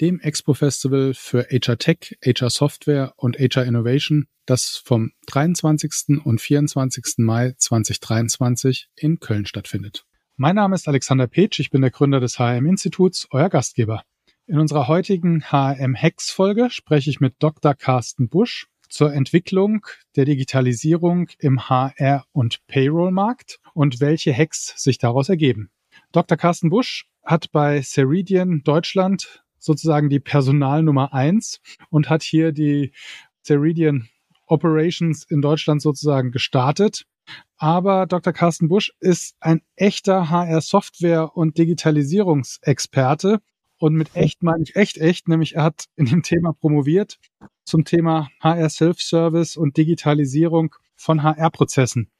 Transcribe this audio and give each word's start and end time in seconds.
dem 0.00 0.20
Expo-Festival 0.20 1.14
für 1.14 1.46
HR 1.50 1.78
Tech, 1.78 2.16
HR 2.24 2.50
Software 2.50 3.12
und 3.16 3.38
HR 3.38 3.64
Innovation 3.64 4.26
das 4.46 4.82
vom 4.84 5.12
23. 5.26 6.24
und 6.24 6.40
24. 6.40 7.18
Mai 7.18 7.52
2023 7.56 8.88
in 8.96 9.20
Köln 9.20 9.46
stattfindet. 9.46 10.06
Mein 10.36 10.56
Name 10.56 10.74
ist 10.74 10.88
Alexander 10.88 11.26
Petsch, 11.26 11.60
ich 11.60 11.70
bin 11.70 11.82
der 11.82 11.90
Gründer 11.90 12.18
des 12.18 12.38
HM-Instituts, 12.38 13.28
euer 13.30 13.48
Gastgeber. 13.48 14.02
In 14.46 14.58
unserer 14.58 14.88
heutigen 14.88 15.44
HM-Hacks-Folge 15.52 16.70
spreche 16.70 17.10
ich 17.10 17.20
mit 17.20 17.34
Dr. 17.38 17.74
Carsten 17.74 18.28
Busch 18.28 18.66
zur 18.88 19.12
Entwicklung 19.12 19.86
der 20.16 20.24
Digitalisierung 20.24 21.28
im 21.38 21.68
HR- 21.68 22.24
und 22.32 22.66
Payroll-Markt 22.66 23.60
und 23.74 24.00
welche 24.00 24.36
Hacks 24.36 24.74
sich 24.76 24.98
daraus 24.98 25.28
ergeben. 25.28 25.70
Dr. 26.10 26.36
Carsten 26.36 26.70
Busch 26.70 27.06
hat 27.22 27.52
bei 27.52 27.82
Ceridian 27.82 28.62
Deutschland 28.64 29.44
sozusagen 29.60 30.08
die 30.08 30.20
Personalnummer 30.20 31.12
eins 31.12 31.60
und 31.90 32.10
hat 32.10 32.22
hier 32.22 32.50
die 32.50 32.92
Ceridian 33.44 34.08
Operations 34.46 35.24
in 35.24 35.40
Deutschland 35.40 35.80
sozusagen 35.80 36.32
gestartet. 36.32 37.04
Aber 37.56 38.06
Dr. 38.06 38.32
Carsten 38.32 38.68
Busch 38.68 38.92
ist 38.98 39.36
ein 39.38 39.60
echter 39.76 40.30
HR-Software- 40.30 41.36
und 41.36 41.58
Digitalisierungsexperte. 41.58 43.40
Und 43.78 43.94
mit 43.94 44.14
echt 44.14 44.42
meine 44.42 44.62
ich 44.62 44.76
echt 44.76 44.98
echt, 44.98 45.28
nämlich 45.28 45.54
er 45.54 45.64
hat 45.64 45.84
in 45.96 46.06
dem 46.06 46.22
Thema 46.22 46.52
promoviert 46.52 47.18
zum 47.64 47.84
Thema 47.84 48.28
HR 48.40 48.68
Self-Service 48.68 49.56
und 49.56 49.76
Digitalisierung 49.76 50.74
von 50.96 51.22
HR-Prozessen. 51.22 52.10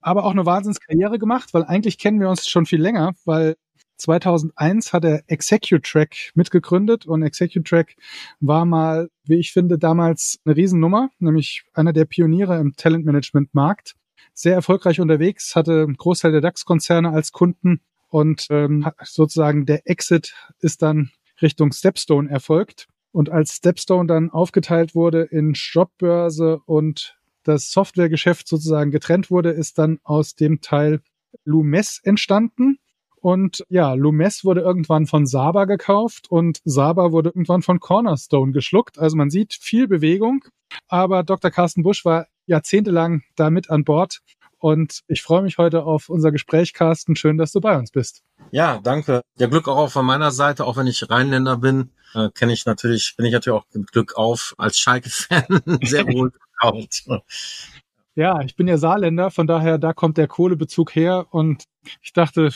Aber 0.00 0.24
auch 0.24 0.32
eine 0.32 0.46
Wahnsinnskarriere 0.46 1.18
gemacht, 1.18 1.54
weil 1.54 1.64
eigentlich 1.64 1.98
kennen 1.98 2.20
wir 2.20 2.28
uns 2.28 2.48
schon 2.48 2.66
viel 2.66 2.80
länger, 2.80 3.14
weil 3.24 3.56
2001 3.96 4.92
hat 4.92 5.04
er 5.04 5.22
Executrack 5.26 6.32
mitgegründet 6.34 7.06
und 7.06 7.22
Executrack 7.22 7.94
war 8.40 8.64
mal, 8.64 9.08
wie 9.24 9.36
ich 9.36 9.52
finde, 9.52 9.78
damals 9.78 10.38
eine 10.44 10.56
Riesennummer, 10.56 11.10
nämlich 11.18 11.64
einer 11.74 11.92
der 11.92 12.04
Pioniere 12.04 12.58
im 12.58 12.74
Talentmanagement-Markt. 12.76 13.94
Sehr 14.32 14.54
erfolgreich 14.54 15.00
unterwegs, 15.00 15.54
hatte 15.54 15.82
einen 15.82 15.96
Großteil 15.96 16.32
der 16.32 16.40
DAX-Konzerne 16.40 17.10
als 17.10 17.32
Kunden 17.32 17.80
und 18.08 18.46
ähm, 18.50 18.86
sozusagen 19.02 19.66
der 19.66 19.88
Exit 19.88 20.34
ist 20.60 20.82
dann 20.82 21.10
Richtung 21.42 21.72
Stepstone 21.72 22.30
erfolgt. 22.30 22.88
Und 23.12 23.30
als 23.30 23.56
Stepstone 23.56 24.08
dann 24.08 24.30
aufgeteilt 24.30 24.94
wurde 24.94 25.22
in 25.22 25.52
Jobbörse 25.52 26.60
und 26.66 27.16
das 27.44 27.70
Softwaregeschäft 27.70 28.48
sozusagen 28.48 28.90
getrennt 28.90 29.30
wurde, 29.30 29.50
ist 29.50 29.78
dann 29.78 30.00
aus 30.02 30.34
dem 30.34 30.60
Teil 30.60 31.00
Lumes 31.44 32.00
entstanden. 32.02 32.78
Und 33.24 33.64
ja, 33.70 33.94
Lumes 33.94 34.44
wurde 34.44 34.60
irgendwann 34.60 35.06
von 35.06 35.24
Saba 35.24 35.64
gekauft 35.64 36.30
und 36.30 36.60
Saba 36.64 37.10
wurde 37.10 37.30
irgendwann 37.30 37.62
von 37.62 37.80
Cornerstone 37.80 38.52
geschluckt. 38.52 38.98
Also 38.98 39.16
man 39.16 39.30
sieht 39.30 39.54
viel 39.54 39.88
Bewegung. 39.88 40.44
Aber 40.88 41.22
Dr. 41.22 41.50
Carsten 41.50 41.82
Busch 41.82 42.04
war 42.04 42.26
jahrzehntelang 42.44 43.22
da 43.34 43.48
mit 43.48 43.70
an 43.70 43.82
Bord. 43.84 44.20
Und 44.58 45.00
ich 45.08 45.22
freue 45.22 45.40
mich 45.40 45.56
heute 45.56 45.84
auf 45.84 46.10
unser 46.10 46.32
Gespräch, 46.32 46.74
Carsten. 46.74 47.16
Schön, 47.16 47.38
dass 47.38 47.52
du 47.52 47.62
bei 47.62 47.78
uns 47.78 47.92
bist. 47.92 48.22
Ja, 48.50 48.78
danke. 48.82 49.22
Ja, 49.38 49.46
Glück 49.46 49.68
auch 49.68 49.90
von 49.90 50.04
meiner 50.04 50.30
Seite, 50.30 50.66
auch 50.66 50.76
wenn 50.76 50.86
ich 50.86 51.08
Rheinländer 51.08 51.56
bin, 51.56 51.92
äh, 52.12 52.28
kenne 52.28 52.52
ich 52.52 52.66
natürlich, 52.66 53.14
bin 53.16 53.24
ich 53.24 53.32
natürlich 53.32 53.58
auch 53.58 53.64
mit 53.72 53.90
Glück 53.90 54.18
auf 54.18 54.54
als 54.58 54.78
Schalke-Fan 54.78 55.62
sehr 55.82 56.06
wohl 56.08 56.30
gekauft. 56.30 57.06
Ja, 58.16 58.42
ich 58.42 58.54
bin 58.54 58.68
ja 58.68 58.76
Saarländer, 58.76 59.30
von 59.30 59.46
daher, 59.46 59.78
da 59.78 59.94
kommt 59.94 60.18
der 60.18 60.28
Kohlebezug 60.28 60.94
her. 60.94 61.26
Und 61.30 61.64
ich 62.02 62.12
dachte, 62.12 62.50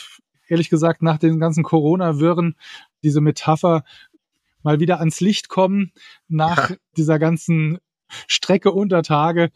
ehrlich 0.49 0.71
gesagt 0.71 1.03
nach 1.03 1.19
den 1.19 1.39
ganzen 1.39 1.63
Corona-Wirren 1.63 2.57
diese 3.03 3.21
Metapher 3.21 3.85
mal 4.63 4.81
wieder 4.81 4.99
ans 4.99 5.21
Licht 5.21 5.49
kommen. 5.49 5.93
Nach 6.29 6.71
ja. 6.71 6.77
dieser 6.97 7.19
ganzen 7.19 7.79
Strecke 8.27 8.73
unter 8.73 9.03
Tage 9.03 9.51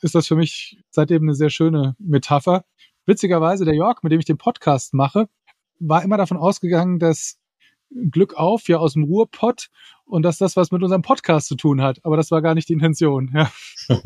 ist 0.00 0.14
das 0.14 0.26
für 0.26 0.36
mich 0.36 0.80
seitdem 0.90 1.22
eine 1.22 1.34
sehr 1.34 1.50
schöne 1.50 1.96
Metapher. 1.98 2.64
Witzigerweise, 3.06 3.64
der 3.64 3.74
Jörg, 3.74 4.02
mit 4.02 4.12
dem 4.12 4.20
ich 4.20 4.26
den 4.26 4.38
Podcast 4.38 4.94
mache, 4.94 5.28
war 5.80 6.02
immer 6.02 6.16
davon 6.16 6.36
ausgegangen, 6.36 6.98
dass 6.98 7.38
Glück 8.10 8.34
auf 8.34 8.68
ja 8.68 8.78
aus 8.78 8.92
dem 8.92 9.04
Ruhrpott 9.04 9.70
und 10.04 10.22
dass 10.22 10.38
das 10.38 10.56
was 10.56 10.70
mit 10.70 10.82
unserem 10.82 11.02
Podcast 11.02 11.48
zu 11.48 11.56
tun 11.56 11.82
hat. 11.82 12.04
Aber 12.04 12.16
das 12.16 12.30
war 12.30 12.42
gar 12.42 12.54
nicht 12.54 12.68
die 12.68 12.74
Intention. 12.74 13.30
Ja, 13.34 13.50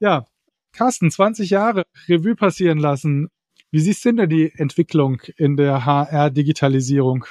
ja 0.00 0.26
Carsten, 0.72 1.10
20 1.10 1.50
Jahre 1.50 1.84
Revue 2.08 2.34
passieren 2.34 2.78
lassen. 2.78 3.28
Wie 3.70 3.80
siehst 3.80 4.04
du 4.04 4.12
denn 4.12 4.28
die 4.28 4.52
Entwicklung 4.56 5.20
in 5.36 5.56
der 5.56 5.84
HR-Digitalisierung? 5.84 7.26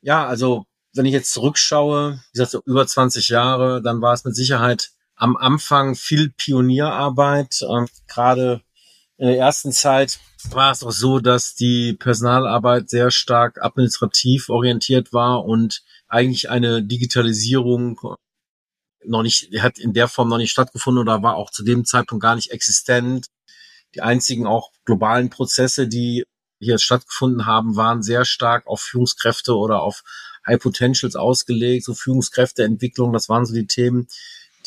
Ja, 0.00 0.26
also 0.26 0.64
wenn 0.94 1.04
ich 1.04 1.12
jetzt 1.12 1.32
zurückschaue, 1.32 2.14
wie 2.14 2.32
gesagt, 2.32 2.52
so 2.52 2.62
über 2.64 2.86
20 2.86 3.28
Jahre, 3.28 3.82
dann 3.82 4.00
war 4.00 4.14
es 4.14 4.24
mit 4.24 4.34
Sicherheit 4.34 4.90
am 5.14 5.36
Anfang 5.36 5.94
viel 5.94 6.30
Pionierarbeit. 6.30 7.60
Ähm, 7.68 7.86
Gerade 8.06 8.62
in 9.18 9.26
der 9.26 9.38
ersten 9.38 9.72
Zeit 9.72 10.20
war 10.50 10.70
es 10.70 10.82
auch 10.82 10.92
so, 10.92 11.18
dass 11.18 11.54
die 11.54 11.92
Personalarbeit 11.92 12.88
sehr 12.88 13.10
stark 13.10 13.62
administrativ 13.62 14.48
orientiert 14.48 15.12
war 15.12 15.44
und 15.44 15.82
eigentlich 16.06 16.50
eine 16.50 16.82
Digitalisierung 16.82 18.00
noch 19.04 19.22
nicht, 19.22 19.50
hat 19.60 19.78
in 19.78 19.92
der 19.92 20.08
Form 20.08 20.28
noch 20.28 20.38
nicht 20.38 20.52
stattgefunden 20.52 21.02
oder 21.02 21.22
war 21.22 21.36
auch 21.36 21.50
zu 21.50 21.64
dem 21.64 21.84
Zeitpunkt 21.84 22.22
gar 22.22 22.36
nicht 22.36 22.50
existent. 22.52 23.26
Die 23.94 24.02
einzigen 24.02 24.46
auch 24.46 24.70
globalen 24.84 25.30
Prozesse, 25.30 25.88
die 25.88 26.24
hier 26.60 26.78
stattgefunden 26.78 27.46
haben, 27.46 27.76
waren 27.76 28.02
sehr 28.02 28.24
stark 28.24 28.66
auf 28.66 28.80
Führungskräfte 28.80 29.54
oder 29.54 29.82
auf 29.82 30.02
High 30.46 30.60
Potentials 30.60 31.14
ausgelegt, 31.14 31.84
so 31.84 31.94
Führungskräfteentwicklung, 31.94 33.12
das 33.12 33.28
waren 33.28 33.44
so 33.44 33.54
die 33.54 33.66
Themen, 33.66 34.08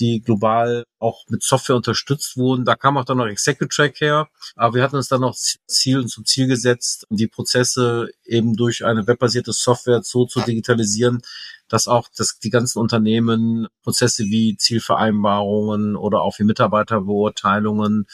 die 0.02 0.22
global 0.22 0.84
auch 1.00 1.24
mit 1.30 1.44
Software 1.44 1.76
unterstützt 1.76 2.36
wurden. 2.36 2.66
Da 2.66 2.76
kam 2.76 2.98
auch 2.98 3.06
dann 3.06 3.18
noch 3.18 3.28
Executrack 3.28 4.02
her. 4.02 4.28
Aber 4.56 4.76
wir 4.76 4.84
hatten 4.84 4.96
uns 4.96 5.08
dann 5.08 5.22
noch 5.22 5.36
Ziel 5.36 6.00
und 6.00 6.10
zum 6.10 6.26
Ziel 6.26 6.48
gesetzt, 6.48 7.06
die 7.10 7.28
Prozesse 7.28 8.10
eben 8.26 8.56
durch 8.56 8.84
eine 8.84 9.08
webbasierte 9.08 9.54
Software 9.54 10.02
so 10.04 10.26
zu 10.26 10.42
digitalisieren, 10.42 11.22
dass 11.70 11.88
auch 11.88 12.10
das, 12.18 12.40
die 12.40 12.50
ganzen 12.50 12.80
Unternehmen 12.80 13.68
Prozesse 13.84 14.26
wie 14.26 14.58
Zielvereinbarungen 14.58 15.96
oder 15.96 16.22
auch 16.22 16.40
wie 16.40 16.44
Mitarbeiterbeurteilungen, 16.44 18.08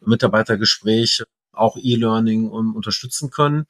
Mitarbeitergespräche, 0.00 1.24
auch 1.52 1.76
E-Learning 1.76 2.50
um, 2.50 2.74
unterstützen 2.74 3.30
können. 3.30 3.66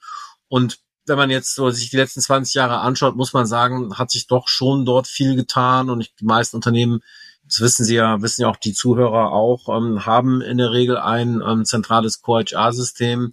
Und 0.48 0.78
wenn 1.06 1.16
man 1.16 1.30
jetzt 1.30 1.54
so 1.54 1.70
sich 1.70 1.90
die 1.90 1.96
letzten 1.96 2.20
20 2.20 2.54
Jahre 2.54 2.80
anschaut, 2.80 3.16
muss 3.16 3.32
man 3.32 3.46
sagen, 3.46 3.96
hat 3.96 4.10
sich 4.10 4.26
doch 4.26 4.48
schon 4.48 4.84
dort 4.84 5.06
viel 5.06 5.36
getan 5.36 5.90
und 5.90 6.10
die 6.20 6.24
meisten 6.24 6.56
Unternehmen 6.56 7.02
das 7.48 7.60
wissen 7.60 7.84
Sie 7.84 7.94
ja, 7.94 8.20
wissen 8.22 8.42
ja 8.42 8.48
auch 8.48 8.56
die 8.56 8.74
Zuhörer 8.74 9.32
auch, 9.32 9.68
ähm, 9.74 10.04
haben 10.06 10.40
in 10.40 10.58
der 10.58 10.70
Regel 10.70 10.98
ein 10.98 11.42
ähm, 11.46 11.64
zentrales 11.64 12.20
Core-HR-System. 12.20 13.32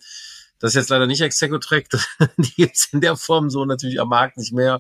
Das 0.60 0.72
ist 0.72 0.76
jetzt 0.76 0.90
leider 0.90 1.06
nicht 1.06 1.22
Executrack, 1.22 1.90
die 2.38 2.54
gibt's 2.56 2.88
in 2.94 3.02
der 3.02 3.18
Form 3.18 3.50
so 3.50 3.66
natürlich 3.66 4.00
am 4.00 4.08
Markt 4.10 4.38
nicht 4.38 4.54
mehr. 4.54 4.80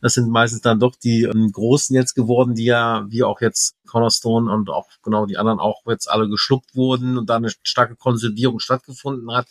Das 0.00 0.14
sind 0.14 0.30
meistens 0.30 0.62
dann 0.62 0.80
doch 0.80 0.96
die 0.96 1.24
ähm, 1.24 1.52
Großen 1.52 1.94
jetzt 1.94 2.14
geworden, 2.14 2.54
die 2.54 2.64
ja, 2.64 3.04
wie 3.08 3.22
auch 3.22 3.40
jetzt 3.40 3.76
Cornerstone 3.86 4.50
und 4.50 4.70
auch 4.70 4.88
genau 5.02 5.26
die 5.26 5.36
anderen 5.36 5.60
auch 5.60 5.82
jetzt 5.86 6.10
alle 6.10 6.28
geschluckt 6.28 6.74
wurden 6.74 7.18
und 7.18 7.28
da 7.28 7.36
eine 7.36 7.52
starke 7.62 7.94
Konsolidierung 7.94 8.58
stattgefunden 8.58 9.30
hat 9.32 9.46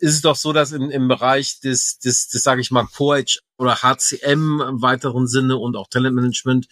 ist 0.00 0.14
es 0.14 0.22
doch 0.22 0.34
so, 0.34 0.54
dass 0.54 0.72
im, 0.72 0.90
im 0.90 1.08
Bereich 1.08 1.60
des, 1.60 1.98
des, 1.98 2.28
des 2.28 2.42
sage 2.42 2.62
ich 2.62 2.70
mal, 2.70 2.86
Core 2.86 3.24
oder 3.58 3.82
HCM 3.82 4.62
im 4.66 4.82
weiteren 4.82 5.26
Sinne 5.26 5.58
und 5.58 5.76
auch 5.76 5.88
Talentmanagement 5.88 6.68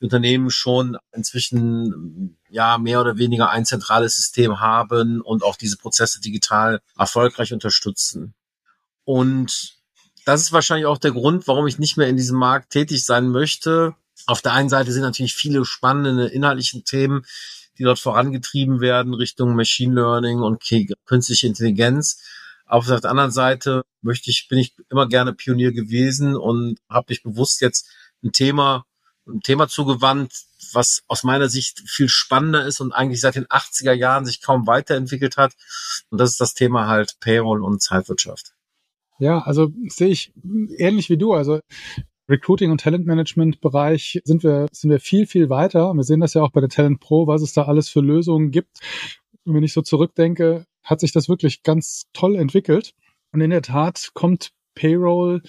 Unternehmen 0.00 0.50
schon 0.50 0.98
inzwischen 1.12 2.36
ja 2.50 2.76
mehr 2.78 3.00
oder 3.00 3.16
weniger 3.16 3.50
ein 3.50 3.64
zentrales 3.64 4.16
System 4.16 4.60
haben 4.60 5.20
und 5.20 5.44
auch 5.44 5.56
diese 5.56 5.76
Prozesse 5.76 6.20
digital 6.20 6.80
erfolgreich 6.98 7.52
unterstützen. 7.52 8.34
Und 9.04 9.76
das 10.24 10.40
ist 10.40 10.52
wahrscheinlich 10.52 10.86
auch 10.86 10.98
der 10.98 11.12
Grund, 11.12 11.46
warum 11.46 11.68
ich 11.68 11.78
nicht 11.78 11.96
mehr 11.96 12.08
in 12.08 12.16
diesem 12.16 12.38
Markt 12.38 12.70
tätig 12.70 13.04
sein 13.04 13.28
möchte. 13.28 13.94
Auf 14.26 14.42
der 14.42 14.52
einen 14.52 14.68
Seite 14.68 14.90
sind 14.90 15.02
natürlich 15.02 15.34
viele 15.34 15.64
spannende 15.64 16.26
inhaltliche 16.26 16.82
Themen, 16.82 17.24
die 17.78 17.84
dort 17.84 18.00
vorangetrieben 18.00 18.80
werden 18.80 19.14
Richtung 19.14 19.54
Machine 19.54 19.94
Learning 19.94 20.40
und 20.40 20.64
künstliche 21.04 21.46
Intelligenz. 21.46 22.18
Auf 22.66 22.86
der 22.86 23.04
anderen 23.04 23.30
Seite 23.30 23.84
möchte 24.00 24.30
ich, 24.30 24.48
bin 24.48 24.58
ich 24.58 24.74
immer 24.90 25.08
gerne 25.08 25.32
Pionier 25.32 25.72
gewesen 25.72 26.36
und 26.36 26.78
habe 26.88 27.06
mich 27.10 27.22
bewusst 27.22 27.60
jetzt 27.60 27.88
ein 28.22 28.32
Thema 28.32 28.86
ein 29.26 29.40
Thema 29.40 29.68
zugewandt, 29.68 30.32
was 30.72 31.02
aus 31.08 31.24
meiner 31.24 31.48
Sicht 31.48 31.80
viel 31.86 32.08
spannender 32.08 32.66
ist 32.66 32.80
und 32.80 32.92
eigentlich 32.92 33.20
seit 33.20 33.36
den 33.36 33.46
80er 33.46 33.92
Jahren 33.92 34.26
sich 34.26 34.42
kaum 34.42 34.66
weiterentwickelt 34.66 35.36
hat. 35.36 35.54
Und 36.10 36.20
das 36.20 36.32
ist 36.32 36.40
das 36.40 36.54
Thema 36.54 36.88
halt 36.88 37.16
Payroll 37.20 37.62
und 37.62 37.82
Zeitwirtschaft. 37.82 38.54
Ja, 39.18 39.40
also 39.40 39.70
sehe 39.88 40.08
ich 40.08 40.32
ähnlich 40.76 41.08
wie 41.08 41.16
du. 41.16 41.32
Also 41.32 41.60
Recruiting 42.28 42.70
und 42.70 42.80
Talentmanagement 42.80 43.60
Bereich 43.60 44.20
sind 44.24 44.42
wir, 44.42 44.68
sind 44.72 44.90
wir 44.90 45.00
viel, 45.00 45.26
viel 45.26 45.50
weiter. 45.50 45.92
Wir 45.94 46.04
sehen 46.04 46.20
das 46.20 46.34
ja 46.34 46.42
auch 46.42 46.50
bei 46.50 46.60
der 46.60 46.70
Talent 46.70 47.00
Pro, 47.00 47.26
was 47.26 47.42
es 47.42 47.52
da 47.52 47.64
alles 47.64 47.88
für 47.88 48.00
Lösungen 48.00 48.50
gibt. 48.50 48.78
Wenn 49.44 49.62
ich 49.62 49.72
so 49.72 49.82
zurückdenke, 49.82 50.66
hat 50.82 51.00
sich 51.00 51.12
das 51.12 51.28
wirklich 51.28 51.62
ganz 51.62 52.06
toll 52.12 52.36
entwickelt. 52.36 52.94
Und 53.32 53.40
in 53.40 53.50
der 53.50 53.62
Tat 53.62 54.10
kommt 54.14 54.52
Payroll 54.74 55.42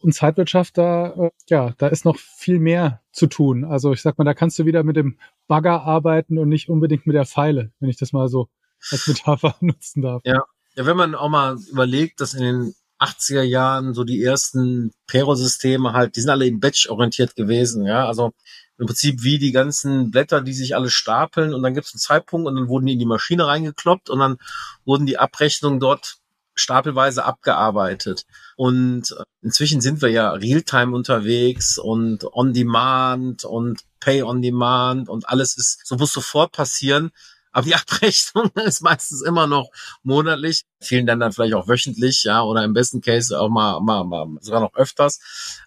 und 0.00 0.14
Zeitwirtschaft 0.14 0.78
da, 0.78 1.14
äh, 1.14 1.30
ja, 1.48 1.74
da 1.78 1.88
ist 1.88 2.04
noch 2.04 2.18
viel 2.18 2.58
mehr 2.58 3.02
zu 3.12 3.26
tun. 3.26 3.64
Also 3.64 3.92
ich 3.92 4.02
sag 4.02 4.18
mal, 4.18 4.24
da 4.24 4.34
kannst 4.34 4.58
du 4.58 4.66
wieder 4.66 4.82
mit 4.82 4.96
dem 4.96 5.18
Bagger 5.46 5.82
arbeiten 5.82 6.38
und 6.38 6.48
nicht 6.48 6.68
unbedingt 6.68 7.06
mit 7.06 7.14
der 7.14 7.26
Pfeile, 7.26 7.72
wenn 7.80 7.88
ich 7.88 7.96
das 7.96 8.12
mal 8.12 8.28
so 8.28 8.48
als 8.90 9.06
Metapher 9.06 9.56
nutzen 9.60 10.02
darf. 10.02 10.22
Ja. 10.24 10.44
Ja, 10.76 10.86
wenn 10.86 10.96
man 10.96 11.16
auch 11.16 11.28
mal 11.28 11.56
überlegt, 11.72 12.20
dass 12.20 12.34
in 12.34 12.42
den 12.44 12.74
80er 13.00 13.42
Jahren 13.42 13.94
so 13.94 14.04
die 14.04 14.22
ersten 14.22 14.92
Payroll-Systeme 15.08 15.92
halt, 15.92 16.14
die 16.14 16.20
sind 16.20 16.30
alle 16.30 16.46
im 16.46 16.60
Batch 16.60 16.88
orientiert 16.88 17.34
gewesen, 17.34 17.84
ja, 17.84 18.06
also 18.06 18.32
im 18.78 18.86
Prinzip 18.86 19.22
wie 19.22 19.38
die 19.38 19.52
ganzen 19.52 20.10
Blätter, 20.10 20.40
die 20.40 20.54
sich 20.54 20.76
alle 20.76 20.90
stapeln 20.90 21.52
und 21.52 21.62
dann 21.62 21.74
gibt 21.74 21.86
es 21.86 21.94
einen 21.94 22.00
Zeitpunkt 22.00 22.46
und 22.46 22.56
dann 22.56 22.68
wurden 22.68 22.86
die 22.86 22.92
in 22.92 22.98
die 22.98 23.06
Maschine 23.06 23.46
reingekloppt 23.46 24.08
und 24.08 24.20
dann 24.20 24.38
wurden 24.84 25.06
die 25.06 25.18
Abrechnungen 25.18 25.80
dort 25.80 26.18
stapelweise 26.54 27.24
abgearbeitet. 27.24 28.24
Und 28.56 29.14
inzwischen 29.42 29.80
sind 29.80 30.02
wir 30.02 30.10
ja 30.10 30.30
Realtime 30.32 30.94
unterwegs 30.94 31.78
und 31.78 32.24
on 32.24 32.52
demand 32.52 33.44
und 33.44 33.82
pay 34.00 34.22
on 34.22 34.42
demand 34.42 35.08
und 35.08 35.28
alles 35.28 35.56
ist, 35.56 35.86
so 35.86 35.96
muss 35.96 36.12
sofort 36.12 36.52
passieren. 36.52 37.10
Aber 37.58 37.66
die 37.66 37.74
Abrechnung 37.74 38.52
ist 38.66 38.82
meistens 38.82 39.20
immer 39.20 39.48
noch 39.48 39.70
monatlich, 40.04 40.62
vielen 40.80 41.06
Ländern 41.06 41.32
vielleicht 41.32 41.54
auch 41.54 41.66
wöchentlich, 41.66 42.22
ja, 42.22 42.44
oder 42.44 42.62
im 42.62 42.72
besten 42.72 43.00
Case 43.00 43.36
auch 43.36 43.48
mal, 43.48 43.80
mal, 43.80 44.04
mal 44.04 44.28
sogar 44.40 44.60
noch 44.60 44.76
öfters. 44.76 45.18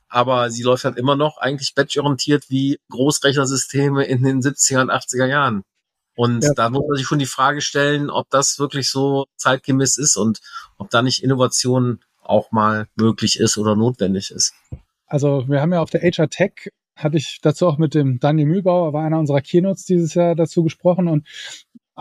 Aber 0.07 0.49
sie 0.49 0.63
läuft 0.63 0.85
halt 0.85 0.97
immer 0.97 1.17
noch 1.17 1.37
eigentlich 1.37 1.75
batch-orientiert 1.75 2.45
wie 2.47 2.79
Großrechnersysteme 2.91 4.05
in 4.05 4.23
den 4.23 4.41
70er 4.41 4.83
und 4.83 4.89
80er 4.89 5.25
Jahren. 5.25 5.63
Und 6.15 6.45
ja. 6.45 6.53
da 6.53 6.69
muss 6.69 6.85
man 6.87 6.95
sich 6.95 7.05
schon 7.05 7.19
die 7.19 7.25
Frage 7.25 7.59
stellen, 7.59 8.09
ob 8.09 8.29
das 8.29 8.57
wirklich 8.57 8.89
so 8.89 9.25
zeitgemäß 9.35 9.97
ist 9.97 10.15
und 10.15 10.39
ob 10.77 10.89
da 10.91 11.01
nicht 11.01 11.21
Innovation 11.21 11.99
auch 12.21 12.53
mal 12.53 12.87
möglich 12.95 13.37
ist 13.37 13.57
oder 13.57 13.75
notwendig 13.75 14.31
ist. 14.31 14.53
Also 15.07 15.43
wir 15.49 15.59
haben 15.59 15.73
ja 15.73 15.81
auf 15.81 15.89
der 15.89 16.03
HR 16.03 16.29
Tech 16.29 16.71
hatte 17.03 17.17
ich 17.17 17.39
dazu 17.41 17.67
auch 17.67 17.77
mit 17.77 17.93
dem 17.93 18.19
Daniel 18.19 18.47
Mühlbauer, 18.47 18.93
war 18.93 19.03
einer 19.03 19.19
unserer 19.19 19.41
Keynotes 19.41 19.85
dieses 19.85 20.13
Jahr 20.13 20.35
dazu 20.35 20.63
gesprochen 20.63 21.07
und 21.07 21.27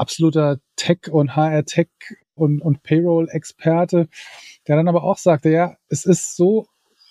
absoluter 0.00 0.58
Tech 0.76 1.10
und 1.10 1.36
HR 1.36 1.64
Tech 1.64 1.88
und, 2.34 2.60
und 2.60 2.82
Payroll-Experte, 2.82 4.08
der 4.66 4.76
dann 4.76 4.88
aber 4.88 5.04
auch 5.04 5.18
sagte, 5.18 5.50
ja, 5.50 5.76
es 5.88 6.04
ist 6.04 6.36
so 6.36 6.66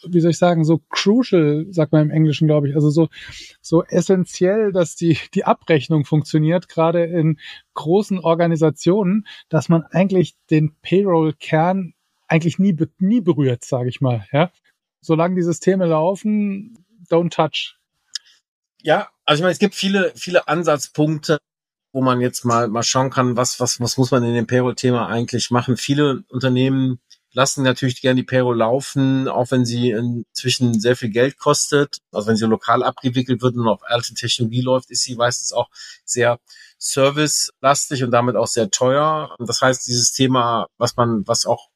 wie 0.08 0.20
soll 0.22 0.32
ich 0.32 0.38
sagen, 0.38 0.64
so 0.64 0.82
crucial, 0.90 1.66
sagt 1.70 1.92
man 1.92 2.04
im 2.04 2.12
Englischen, 2.12 2.48
glaube 2.48 2.70
ich, 2.70 2.76
also 2.76 2.90
so, 2.90 3.10
so 3.62 3.84
essentiell, 3.84 4.72
dass 4.72 4.96
die, 4.96 5.18
die 5.34 5.46
Abrechnung 5.46 6.06
funktioniert, 6.06 6.70
gerade 6.70 7.04
in 7.04 7.40
großen 7.74 8.20
Organisationen, 8.20 9.28
dass 9.50 9.70
man 9.70 9.84
eigentlich 9.84 10.36
den 10.50 10.76
Payroll-Kern 10.82 11.94
eigentlich 12.28 12.60
nie, 12.60 12.78
nie 13.00 13.22
berührt, 13.22 13.64
sage 13.64 13.90
ich 13.90 14.02
mal, 14.02 14.26
ja. 14.32 14.52
Solange 15.02 15.36
die 15.36 15.44
Systeme 15.44 15.86
laufen, 15.86 16.86
don't 17.10 17.30
touch. 17.30 17.78
Ja, 18.82 19.10
also 19.26 19.40
ich 19.40 19.44
meine, 19.44 19.54
es 19.54 19.60
gibt 19.60 19.76
viele, 19.76 20.12
viele 20.16 20.48
Ansatzpunkte, 20.48 21.40
wo 21.92 22.02
man 22.02 22.22
jetzt 22.22 22.46
mal, 22.46 22.68
mal 22.68 22.84
schauen 22.84 23.10
kann, 23.10 23.36
was, 23.36 23.60
was, 23.60 23.80
was 23.80 23.98
muss 23.98 24.12
man 24.12 24.24
in 24.24 24.34
dem 24.34 24.48
Payroll-Thema 24.48 25.08
eigentlich 25.08 25.52
machen. 25.52 25.78
Viele 25.78 26.24
Unternehmen 26.30 27.00
lassen 27.32 27.64
natürlich 27.64 28.02
gerne 28.02 28.22
die 28.22 28.26
Payroll 28.26 28.58
laufen, 28.58 29.28
auch 29.28 29.52
wenn 29.52 29.66
sie 29.66 29.92
inzwischen 29.92 30.80
sehr 30.80 30.96
viel 30.96 31.10
Geld 31.10 31.38
kostet. 31.38 32.00
Also 32.12 32.28
wenn 32.28 32.36
sie 32.36 32.46
lokal 32.46 32.84
abgewickelt 32.84 33.42
wird 33.42 33.56
und 33.56 33.68
auf 33.68 33.82
alte 33.84 34.14
Technologie 34.14 34.62
läuft, 34.62 34.90
ist 34.90 35.04
sie 35.04 35.16
meistens 35.16 35.52
auch 35.54 35.70
sehr 36.06 36.40
servicelastig 36.78 38.04
und 38.04 38.12
damit 38.12 38.36
auch 38.36 38.48
sehr 38.48 38.72
teuer. 38.72 39.36
Und 39.38 39.48
das 39.48 39.62
heißt, 39.62 39.88
dieses 39.88 40.12
Thema, 40.12 40.68
was 40.78 40.96
man, 40.96 41.28
was 41.28 41.46
auch 41.46 41.70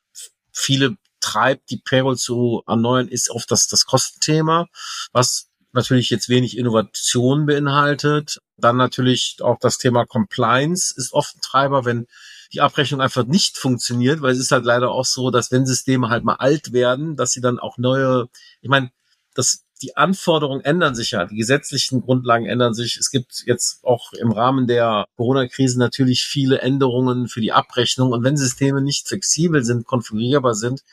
viele 0.51 0.98
treibt, 1.19 1.69
die 1.69 1.77
Payroll 1.77 2.18
zu 2.18 2.63
erneuern, 2.68 3.07
ist 3.07 3.30
oft 3.30 3.50
das, 3.51 3.68
das 3.68 3.86
Kostenthema, 3.86 4.68
was 5.12 5.48
natürlich 5.74 6.10
jetzt 6.10 6.30
wenig 6.30 6.58
Innovation 6.58 7.46
beinhaltet. 7.46 8.40
Dann 8.58 8.78
natürlich 8.78 9.38
auch 9.42 9.58
das 9.60 9.78
Thema 9.78 10.06
Compliance 10.06 10.94
ist 10.96 11.14
oft 11.14 11.36
ein 11.36 11.42
Treiber, 11.42 11.86
wenn 11.86 12.08
die 12.54 12.62
Abrechnung 12.62 13.02
einfach 13.02 13.25
nicht 13.25 13.58
funktioniert, 13.58 14.22
weil 14.22 14.34
es 14.34 14.40
ist 14.40 14.52
halt 14.52 14.66
leider 14.66 14.92
auch 14.92 15.06
so, 15.06 15.31
dass 15.31 15.52
wenn 15.52 15.66
Systeme 15.66 16.10
halt 16.10 16.24
mal 16.24 16.36
alt 16.36 16.72
werden, 16.72 17.16
dass 17.16 17.31
sie 17.31 17.42
dann 17.42 17.60
auch 17.60 17.78
neue, 17.78 18.30
ich 18.62 18.70
meine, 18.70 18.92
das, 19.34 19.64
die 19.81 19.98
Anforderungen 19.98 20.64
ändern 20.64 20.96
sich 20.96 21.12
ja, 21.12 21.25
die 21.25 21.36
gesetzlichen 21.36 22.02
Grundlagen 22.02 22.46
ändern 22.46 22.74
sich. 22.74 22.96
Es 22.98 23.10
gibt 23.10 23.44
jetzt 23.46 23.84
auch 23.84 24.14
im 24.14 24.31
Rahmen 24.31 24.68
der 24.68 25.06
Corona-Krise 25.18 25.80
natürlich 25.80 26.24
viele 26.24 26.60
Änderungen 26.60 27.28
für 27.28 27.42
die 27.42 27.52
Abrechnung. 27.52 28.12
Und 28.12 28.24
wenn 28.24 28.38
Systeme 28.38 28.81
nicht 28.81 29.08
flexibel 29.08 29.64
sind, 29.64 29.86
konfigurierbar 29.86 30.54
sind 30.54 30.84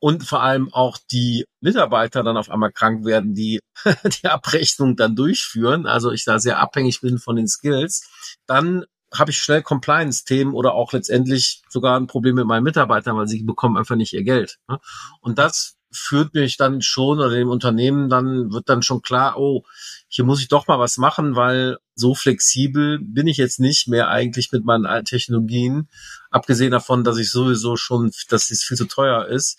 und 0.00 0.24
vor 0.24 0.42
allem 0.42 0.72
auch 0.72 0.98
die 1.10 1.44
Mitarbeiter 1.60 2.22
dann 2.22 2.36
auf 2.36 2.50
einmal 2.50 2.72
krank 2.72 3.04
werden, 3.04 3.34
die 3.34 3.60
die 4.22 4.28
Abrechnung 4.28 4.96
dann 4.96 5.16
durchführen, 5.16 5.86
also 5.86 6.12
ich 6.12 6.24
da 6.24 6.38
sehr 6.38 6.58
abhängig 6.60 7.00
bin 7.00 7.18
von 7.18 7.36
den 7.36 7.48
Skills, 7.48 8.08
dann 8.46 8.84
habe 9.12 9.30
ich 9.30 9.38
schnell 9.38 9.62
Compliance-Themen 9.62 10.52
oder 10.52 10.74
auch 10.74 10.92
letztendlich 10.92 11.62
sogar 11.68 11.98
ein 11.98 12.06
Problem 12.06 12.34
mit 12.34 12.46
meinen 12.46 12.64
Mitarbeitern, 12.64 13.16
weil 13.16 13.26
sie 13.26 13.42
bekommen 13.42 13.76
einfach 13.76 13.96
nicht 13.96 14.12
ihr 14.12 14.22
Geld. 14.22 14.58
Ne? 14.68 14.78
Und 15.20 15.38
das 15.38 15.78
führt 15.90 16.34
mich 16.34 16.58
dann 16.58 16.82
schon 16.82 17.18
oder 17.18 17.30
dem 17.30 17.48
Unternehmen 17.48 18.10
dann 18.10 18.52
wird 18.52 18.68
dann 18.68 18.82
schon 18.82 19.00
klar, 19.00 19.38
oh, 19.38 19.64
hier 20.06 20.24
muss 20.24 20.40
ich 20.40 20.48
doch 20.48 20.66
mal 20.66 20.78
was 20.78 20.98
machen, 20.98 21.34
weil 21.34 21.78
so 21.94 22.14
flexibel 22.14 22.98
bin 23.00 23.26
ich 23.26 23.38
jetzt 23.38 23.58
nicht 23.58 23.88
mehr 23.88 24.08
eigentlich 24.08 24.52
mit 24.52 24.64
meinen 24.64 24.84
alten 24.84 25.06
Technologien, 25.06 25.88
abgesehen 26.30 26.72
davon, 26.72 27.04
dass 27.04 27.16
ich 27.16 27.30
sowieso 27.30 27.76
schon, 27.76 28.12
dass 28.28 28.50
es 28.50 28.62
viel 28.62 28.76
zu 28.76 28.86
teuer 28.86 29.26
ist, 29.26 29.58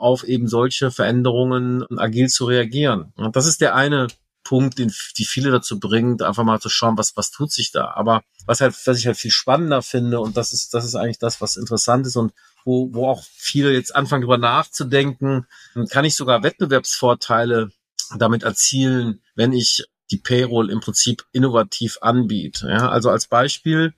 auf 0.00 0.24
eben 0.24 0.48
solche 0.48 0.90
Veränderungen 0.90 1.84
agil 1.98 2.28
zu 2.28 2.46
reagieren. 2.46 3.12
Und 3.16 3.36
das 3.36 3.46
ist 3.46 3.60
der 3.60 3.74
eine 3.74 4.08
Punkt, 4.42 4.78
den 4.78 4.92
die 5.18 5.26
viele 5.26 5.50
dazu 5.50 5.78
bringt, 5.78 6.22
einfach 6.22 6.44
mal 6.44 6.60
zu 6.60 6.70
schauen, 6.70 6.96
was 6.96 7.16
was 7.16 7.30
tut 7.30 7.52
sich 7.52 7.70
da. 7.70 7.92
Aber 7.94 8.22
was 8.46 8.60
halt, 8.60 8.74
was 8.86 8.98
ich 8.98 9.06
halt 9.06 9.18
viel 9.18 9.30
spannender 9.30 9.82
finde 9.82 10.20
und 10.20 10.36
das 10.36 10.52
ist 10.52 10.72
das 10.72 10.84
ist 10.84 10.94
eigentlich 10.94 11.18
das, 11.18 11.40
was 11.40 11.56
interessant 11.56 12.06
ist 12.06 12.16
und 12.16 12.32
wo 12.64 12.88
wo 12.92 13.08
auch 13.08 13.22
viele 13.36 13.72
jetzt 13.72 13.94
anfangen 13.94 14.22
darüber 14.22 14.38
nachzudenken, 14.38 15.46
kann 15.90 16.06
ich 16.06 16.16
sogar 16.16 16.42
Wettbewerbsvorteile 16.42 17.70
damit 18.16 18.42
erzielen, 18.42 19.20
wenn 19.34 19.52
ich 19.52 19.84
die 20.10 20.18
Payroll 20.18 20.70
im 20.70 20.80
Prinzip 20.80 21.24
innovativ 21.32 21.98
anbiete. 22.00 22.68
Ja, 22.68 22.88
also 22.88 23.10
als 23.10 23.28
Beispiel 23.28 23.94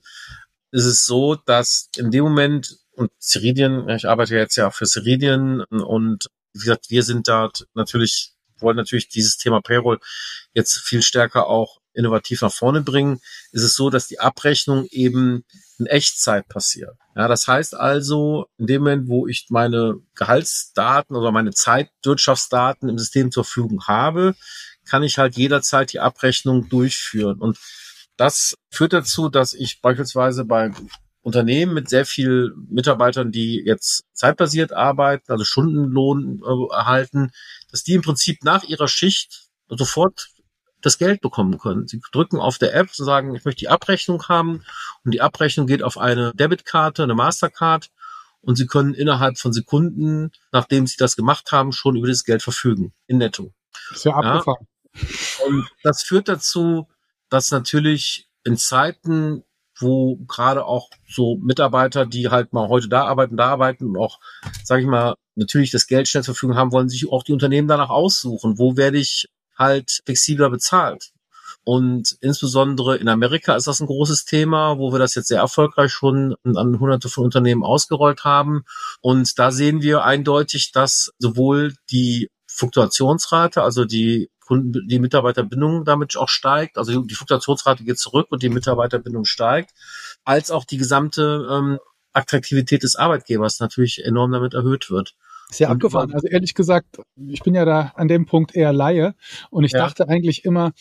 ist 0.72 0.84
es 0.84 1.06
so, 1.06 1.36
dass 1.36 1.88
in 1.96 2.10
dem 2.10 2.24
Moment 2.24 2.81
und 2.94 3.10
Ceridian, 3.20 3.88
ich 3.88 4.08
arbeite 4.08 4.36
jetzt 4.36 4.56
ja 4.56 4.70
für 4.70 4.86
Ceridian 4.86 5.62
und 5.62 6.30
wie 6.54 6.60
gesagt, 6.60 6.90
wir 6.90 7.02
sind 7.02 7.28
dort 7.28 7.66
natürlich 7.74 8.32
wollen 8.62 8.76
natürlich 8.76 9.08
dieses 9.08 9.36
Thema 9.36 9.60
Payroll 9.60 9.98
jetzt 10.54 10.78
viel 10.78 11.02
stärker 11.02 11.48
auch 11.48 11.80
innovativ 11.94 12.40
nach 12.40 12.52
vorne 12.52 12.80
bringen, 12.80 13.20
ist 13.50 13.64
es 13.64 13.74
so, 13.74 13.90
dass 13.90 14.06
die 14.06 14.18
Abrechnung 14.18 14.86
eben 14.90 15.44
in 15.78 15.86
Echtzeit 15.86 16.48
passiert. 16.48 16.96
Ja, 17.14 17.28
das 17.28 17.46
heißt 17.46 17.74
also, 17.74 18.46
in 18.56 18.66
dem 18.66 18.82
Moment, 18.82 19.08
wo 19.08 19.26
ich 19.26 19.46
meine 19.50 19.96
Gehaltsdaten 20.14 21.14
oder 21.16 21.32
meine 21.32 21.50
Zeitwirtschaftsdaten 21.50 22.88
im 22.88 22.98
System 22.98 23.30
zur 23.30 23.44
Verfügung 23.44 23.86
habe, 23.86 24.34
kann 24.86 25.02
ich 25.02 25.18
halt 25.18 25.36
jederzeit 25.36 25.92
die 25.92 26.00
Abrechnung 26.00 26.70
durchführen. 26.70 27.38
Und 27.38 27.58
das 28.16 28.54
führt 28.70 28.94
dazu, 28.94 29.28
dass 29.28 29.52
ich 29.52 29.82
beispielsweise 29.82 30.46
bei 30.46 30.70
Unternehmen 31.22 31.72
mit 31.72 31.88
sehr 31.88 32.04
viel 32.04 32.52
Mitarbeitern, 32.68 33.30
die 33.30 33.62
jetzt 33.64 34.04
zeitbasiert 34.12 34.72
arbeiten, 34.72 35.30
also 35.30 35.44
Stundenlohn 35.44 36.42
äh, 36.44 36.74
erhalten, 36.74 37.30
dass 37.70 37.84
die 37.84 37.94
im 37.94 38.02
Prinzip 38.02 38.44
nach 38.44 38.64
ihrer 38.64 38.88
Schicht 38.88 39.48
sofort 39.68 40.28
das 40.80 40.98
Geld 40.98 41.20
bekommen 41.20 41.58
können. 41.58 41.86
Sie 41.86 42.00
drücken 42.12 42.40
auf 42.40 42.58
der 42.58 42.74
App 42.74 42.88
und 42.98 43.04
sagen, 43.04 43.34
ich 43.36 43.44
möchte 43.44 43.60
die 43.60 43.68
Abrechnung 43.68 44.28
haben 44.28 44.64
und 45.04 45.14
die 45.14 45.20
Abrechnung 45.20 45.68
geht 45.68 45.82
auf 45.82 45.96
eine 45.96 46.32
Debitkarte, 46.34 47.04
eine 47.04 47.14
Mastercard 47.14 47.90
und 48.40 48.56
sie 48.56 48.66
können 48.66 48.92
innerhalb 48.92 49.38
von 49.38 49.52
Sekunden, 49.52 50.32
nachdem 50.50 50.88
sie 50.88 50.96
das 50.96 51.14
gemacht 51.14 51.52
haben, 51.52 51.70
schon 51.72 51.96
über 51.96 52.08
das 52.08 52.24
Geld 52.24 52.42
verfügen 52.42 52.92
in 53.06 53.18
Netto. 53.18 53.54
Ist 53.92 54.04
ja 54.04 54.14
abgefahren. 54.14 54.66
Ja? 54.94 55.46
Und 55.46 55.70
das 55.84 56.02
führt 56.02 56.28
dazu, 56.28 56.88
dass 57.28 57.52
natürlich 57.52 58.28
in 58.44 58.56
Zeiten 58.56 59.44
wo 59.82 60.16
gerade 60.28 60.64
auch 60.64 60.88
so 61.08 61.36
Mitarbeiter, 61.36 62.06
die 62.06 62.28
halt 62.28 62.52
mal 62.52 62.68
heute 62.68 62.88
da 62.88 63.04
arbeiten, 63.04 63.36
da 63.36 63.48
arbeiten 63.48 63.86
und 63.86 63.96
auch, 63.96 64.20
sage 64.64 64.82
ich 64.82 64.88
mal, 64.88 65.14
natürlich 65.34 65.70
das 65.70 65.86
Geld 65.86 66.08
schnell 66.08 66.22
zur 66.22 66.34
Verfügung 66.34 66.56
haben, 66.56 66.72
wollen 66.72 66.88
sich 66.88 67.10
auch 67.10 67.22
die 67.22 67.32
Unternehmen 67.32 67.68
danach 67.68 67.90
aussuchen. 67.90 68.58
Wo 68.58 68.76
werde 68.76 68.98
ich 68.98 69.28
halt 69.56 70.02
flexibler 70.04 70.50
bezahlt. 70.50 71.12
Und 71.64 72.16
insbesondere 72.20 72.96
in 72.96 73.08
Amerika 73.08 73.54
ist 73.54 73.68
das 73.68 73.80
ein 73.80 73.86
großes 73.86 74.24
Thema, 74.24 74.78
wo 74.78 74.92
wir 74.92 74.98
das 74.98 75.14
jetzt 75.14 75.28
sehr 75.28 75.40
erfolgreich 75.40 75.92
schon 75.92 76.34
an 76.44 76.80
hunderte 76.80 77.08
von 77.08 77.24
Unternehmen 77.24 77.62
ausgerollt 77.62 78.24
haben. 78.24 78.64
Und 79.00 79.38
da 79.38 79.52
sehen 79.52 79.80
wir 79.80 80.04
eindeutig, 80.04 80.72
dass 80.72 81.12
sowohl 81.18 81.74
die 81.90 82.30
Fluktuationsrate, 82.48 83.62
also 83.62 83.84
die 83.84 84.28
Kunden, 84.52 84.86
die 84.86 84.98
Mitarbeiterbindung 84.98 85.86
damit 85.86 86.14
auch 86.18 86.28
steigt, 86.28 86.76
also 86.76 87.00
die 87.00 87.14
Fluktuationsrate 87.14 87.84
geht 87.84 87.98
zurück 87.98 88.26
und 88.28 88.42
die 88.42 88.50
Mitarbeiterbindung 88.50 89.24
steigt, 89.24 89.70
als 90.24 90.50
auch 90.50 90.66
die 90.66 90.76
gesamte 90.76 91.48
ähm, 91.50 91.78
Attraktivität 92.12 92.82
des 92.82 92.96
Arbeitgebers 92.96 93.60
natürlich 93.60 94.04
enorm 94.04 94.30
damit 94.30 94.52
erhöht 94.52 94.90
wird. 94.90 95.14
Sehr 95.50 95.70
abgefahren. 95.70 96.12
Also 96.12 96.28
ehrlich 96.28 96.54
gesagt, 96.54 96.98
ich 97.16 97.42
bin 97.42 97.54
ja 97.54 97.64
da 97.64 97.92
an 97.94 98.08
dem 98.08 98.26
Punkt 98.26 98.54
eher 98.54 98.74
Laie 98.74 99.14
und 99.48 99.64
ich 99.64 99.72
ja. 99.72 99.78
dachte 99.78 100.06
eigentlich 100.06 100.44
immer, 100.44 100.72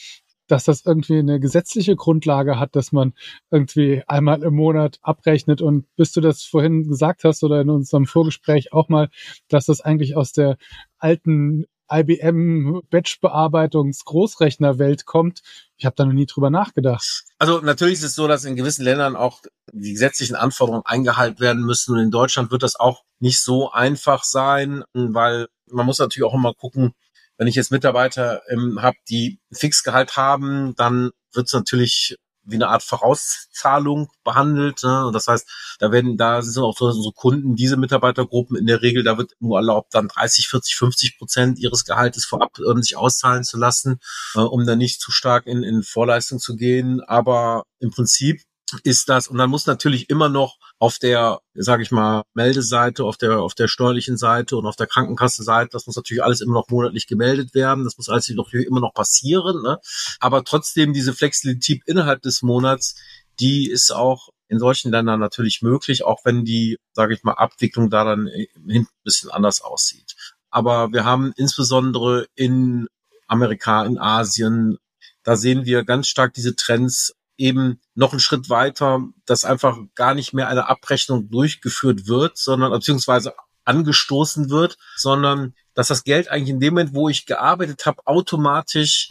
dass 0.48 0.66
das 0.66 0.86
irgendwie 0.86 1.20
eine 1.20 1.40
gesetzliche 1.40 1.96
Grundlage 1.96 2.60
hat, 2.60 2.75
dass 2.75 2.92
man 2.92 3.13
irgendwie 3.51 4.04
einmal 4.06 4.44
im 4.44 4.54
Monat 4.54 5.00
abrechnet. 5.01 5.62
Und 5.62 5.86
bis 5.96 6.12
du 6.12 6.20
das 6.20 6.44
vorhin 6.44 6.90
gesagt 6.90 7.24
hast 7.24 7.42
oder 7.46 7.62
in 7.62 7.70
unserem 7.70 8.06
Vorgespräch 8.06 8.74
auch 8.74 8.90
mal, 8.90 9.08
dass 9.48 9.68
das 9.68 9.80
eigentlich 9.80 10.18
aus 10.18 10.34
der 10.34 10.58
alten 10.98 11.68
IBM 11.91 12.81
Batch-Bearbeitungs 12.89 14.05
Großrechnerwelt 14.05 15.05
kommt. 15.05 15.41
Ich 15.77 15.86
habe 15.86 15.95
da 15.95 16.05
noch 16.05 16.13
nie 16.13 16.25
drüber 16.25 16.50
nachgedacht. 16.50 17.24
Also 17.38 17.60
natürlich 17.60 17.95
ist 17.95 18.03
es 18.03 18.15
so, 18.15 18.27
dass 18.27 18.45
in 18.45 18.55
gewissen 18.55 18.83
Ländern 18.83 19.15
auch 19.15 19.41
die 19.74 19.93
gesetzlichen 19.93 20.36
Anforderungen 20.36 20.86
eingehalten 20.86 21.39
werden 21.39 21.63
müssen. 21.63 21.93
Und 21.93 22.00
in 22.00 22.12
Deutschland 22.12 22.51
wird 22.51 22.63
das 22.63 22.79
auch 22.79 23.03
nicht 23.19 23.41
so 23.41 23.71
einfach 23.71 24.24
sein, 24.24 24.83
weil 24.93 25.48
man 25.69 25.86
muss 25.86 26.00
natürlich 26.00 26.27
auch 26.27 26.36
immer 26.36 26.53
gucken, 26.53 26.93
wenn 27.38 27.48
ich 27.48 27.55
jetzt 27.55 27.71
Mitarbeiter 27.71 28.43
ähm, 28.50 28.81
habe, 28.81 28.98
die 29.10 29.39
Fixgehalt 29.51 30.15
haben, 30.15 30.75
dann 30.75 31.10
wird 31.33 31.48
es 31.48 31.53
natürlich 31.53 32.17
wie 32.43 32.55
eine 32.55 32.69
Art 32.69 32.83
Vorauszahlung 32.83 34.10
behandelt. 34.24 34.83
Ne? 34.83 35.05
Und 35.05 35.13
das 35.13 35.27
heißt, 35.27 35.48
da 35.79 35.91
werden, 35.91 36.17
da 36.17 36.41
sind 36.41 36.63
auch 36.63 36.77
so 36.77 36.86
unsere 36.86 37.13
Kunden, 37.13 37.55
diese 37.55 37.77
Mitarbeitergruppen 37.77 38.57
in 38.57 38.65
der 38.65 38.81
Regel, 38.81 39.03
da 39.03 39.17
wird 39.17 39.33
nur 39.39 39.57
erlaubt, 39.57 39.93
dann 39.93 40.07
30, 40.07 40.48
40, 40.48 40.75
50 40.75 41.17
Prozent 41.17 41.60
ihres 41.60 41.86
Gehaltes 41.86 42.25
vorab 42.25 42.57
ähm, 42.60 42.81
sich 42.81 42.98
auszahlen 42.98 43.43
zu 43.43 43.57
lassen, 43.57 44.00
äh, 44.36 44.39
um 44.39 44.65
dann 44.65 44.77
nicht 44.77 45.01
zu 45.01 45.12
stark 45.12 45.45
in, 45.48 45.63
in 45.63 45.83
Vorleistung 45.83 46.39
zu 46.39 46.55
gehen. 46.55 47.01
Aber 47.01 47.65
im 47.79 47.91
Prinzip 47.91 48.41
ist 48.84 49.10
das 49.10 49.28
und 49.28 49.38
dann 49.38 49.50
muss 49.50 49.66
natürlich 49.66 50.10
immer 50.10 50.30
noch 50.30 50.58
auf 50.80 50.98
der, 51.00 51.42
sage 51.54 51.84
ich 51.84 51.92
mal, 51.92 52.24
Meldeseite, 52.34 53.04
auf 53.04 53.18
der 53.18 53.40
auf 53.40 53.54
der 53.54 53.68
steuerlichen 53.68 54.18
Seite 54.18 54.58
und 54.58 54.66
auf 54.66 54.75
der 54.75 54.88
Krankenkassenseite, 54.88 55.70
das 55.72 55.88
muss 55.88 55.96
natürlich 55.96 56.24
alles 56.24 56.42
immer 56.42 56.54
noch 56.54 56.70
monatlich 56.70 57.08
gemeldet 57.08 57.54
werden, 57.54 57.84
das 57.84 57.98
muss 57.98 58.10
alles 58.10 58.30
noch 58.30 58.51
immer 58.54 58.80
noch 58.80 58.94
passieren, 58.94 59.62
ne? 59.62 59.80
aber 60.20 60.44
trotzdem 60.44 60.94
diese 60.94 61.13
Flexibilität 61.13 61.82
innerhalb 61.86 62.22
des 62.22 62.42
Monats, 62.42 62.96
die 63.40 63.70
ist 63.70 63.92
auch 63.92 64.30
in 64.48 64.60
solchen 64.60 64.92
Ländern 64.92 65.20
natürlich 65.20 65.62
möglich, 65.62 66.04
auch 66.04 66.20
wenn 66.25 66.44
die, 66.44 66.78
sage 66.94 67.13
ich 67.13 67.24
mal, 67.24 67.34
Abwicklung 67.34 67.90
da 67.90 68.04
dann 68.04 68.28
hinten 68.28 68.80
ein 68.82 69.04
bisschen 69.04 69.32
anders 69.32 69.62
aussieht. 69.62 70.16
Aber 70.50 70.92
wir 70.92 71.06
haben 71.06 71.32
insbesondere 71.38 72.28
in 72.36 72.88
Amerika, 73.28 73.86
in 73.86 73.98
Asien, 73.98 74.78
da 75.24 75.38
sehen 75.38 75.66
wir 75.66 75.86
ganz 75.86 76.08
stark 76.10 76.34
diese 76.34 76.56
Trends 76.56 77.13
eben 77.41 77.81
noch 77.95 78.12
einen 78.12 78.19
Schritt 78.19 78.50
weiter, 78.50 79.03
dass 79.25 79.45
einfach 79.45 79.77
gar 79.95 80.13
nicht 80.13 80.33
mehr 80.33 80.48
eine 80.48 80.69
Abrechnung 80.69 81.29
durchgeführt 81.29 82.07
wird, 82.07 82.38
sondern 82.38 82.71
beziehungsweise 82.71 83.33
angestoßen 83.65 84.50
wird, 84.50 84.77
sondern 84.95 85.55
dass 85.74 85.88
das 85.88 86.03
Geld 86.03 86.29
eigentlich 86.29 86.50
in 86.50 86.60
dem 86.60 86.74
Moment, 86.74 86.93
wo 86.93 87.10
ich 87.10 87.25
gearbeitet 87.25 87.86
habe, 87.86 88.05
automatisch 88.05 89.10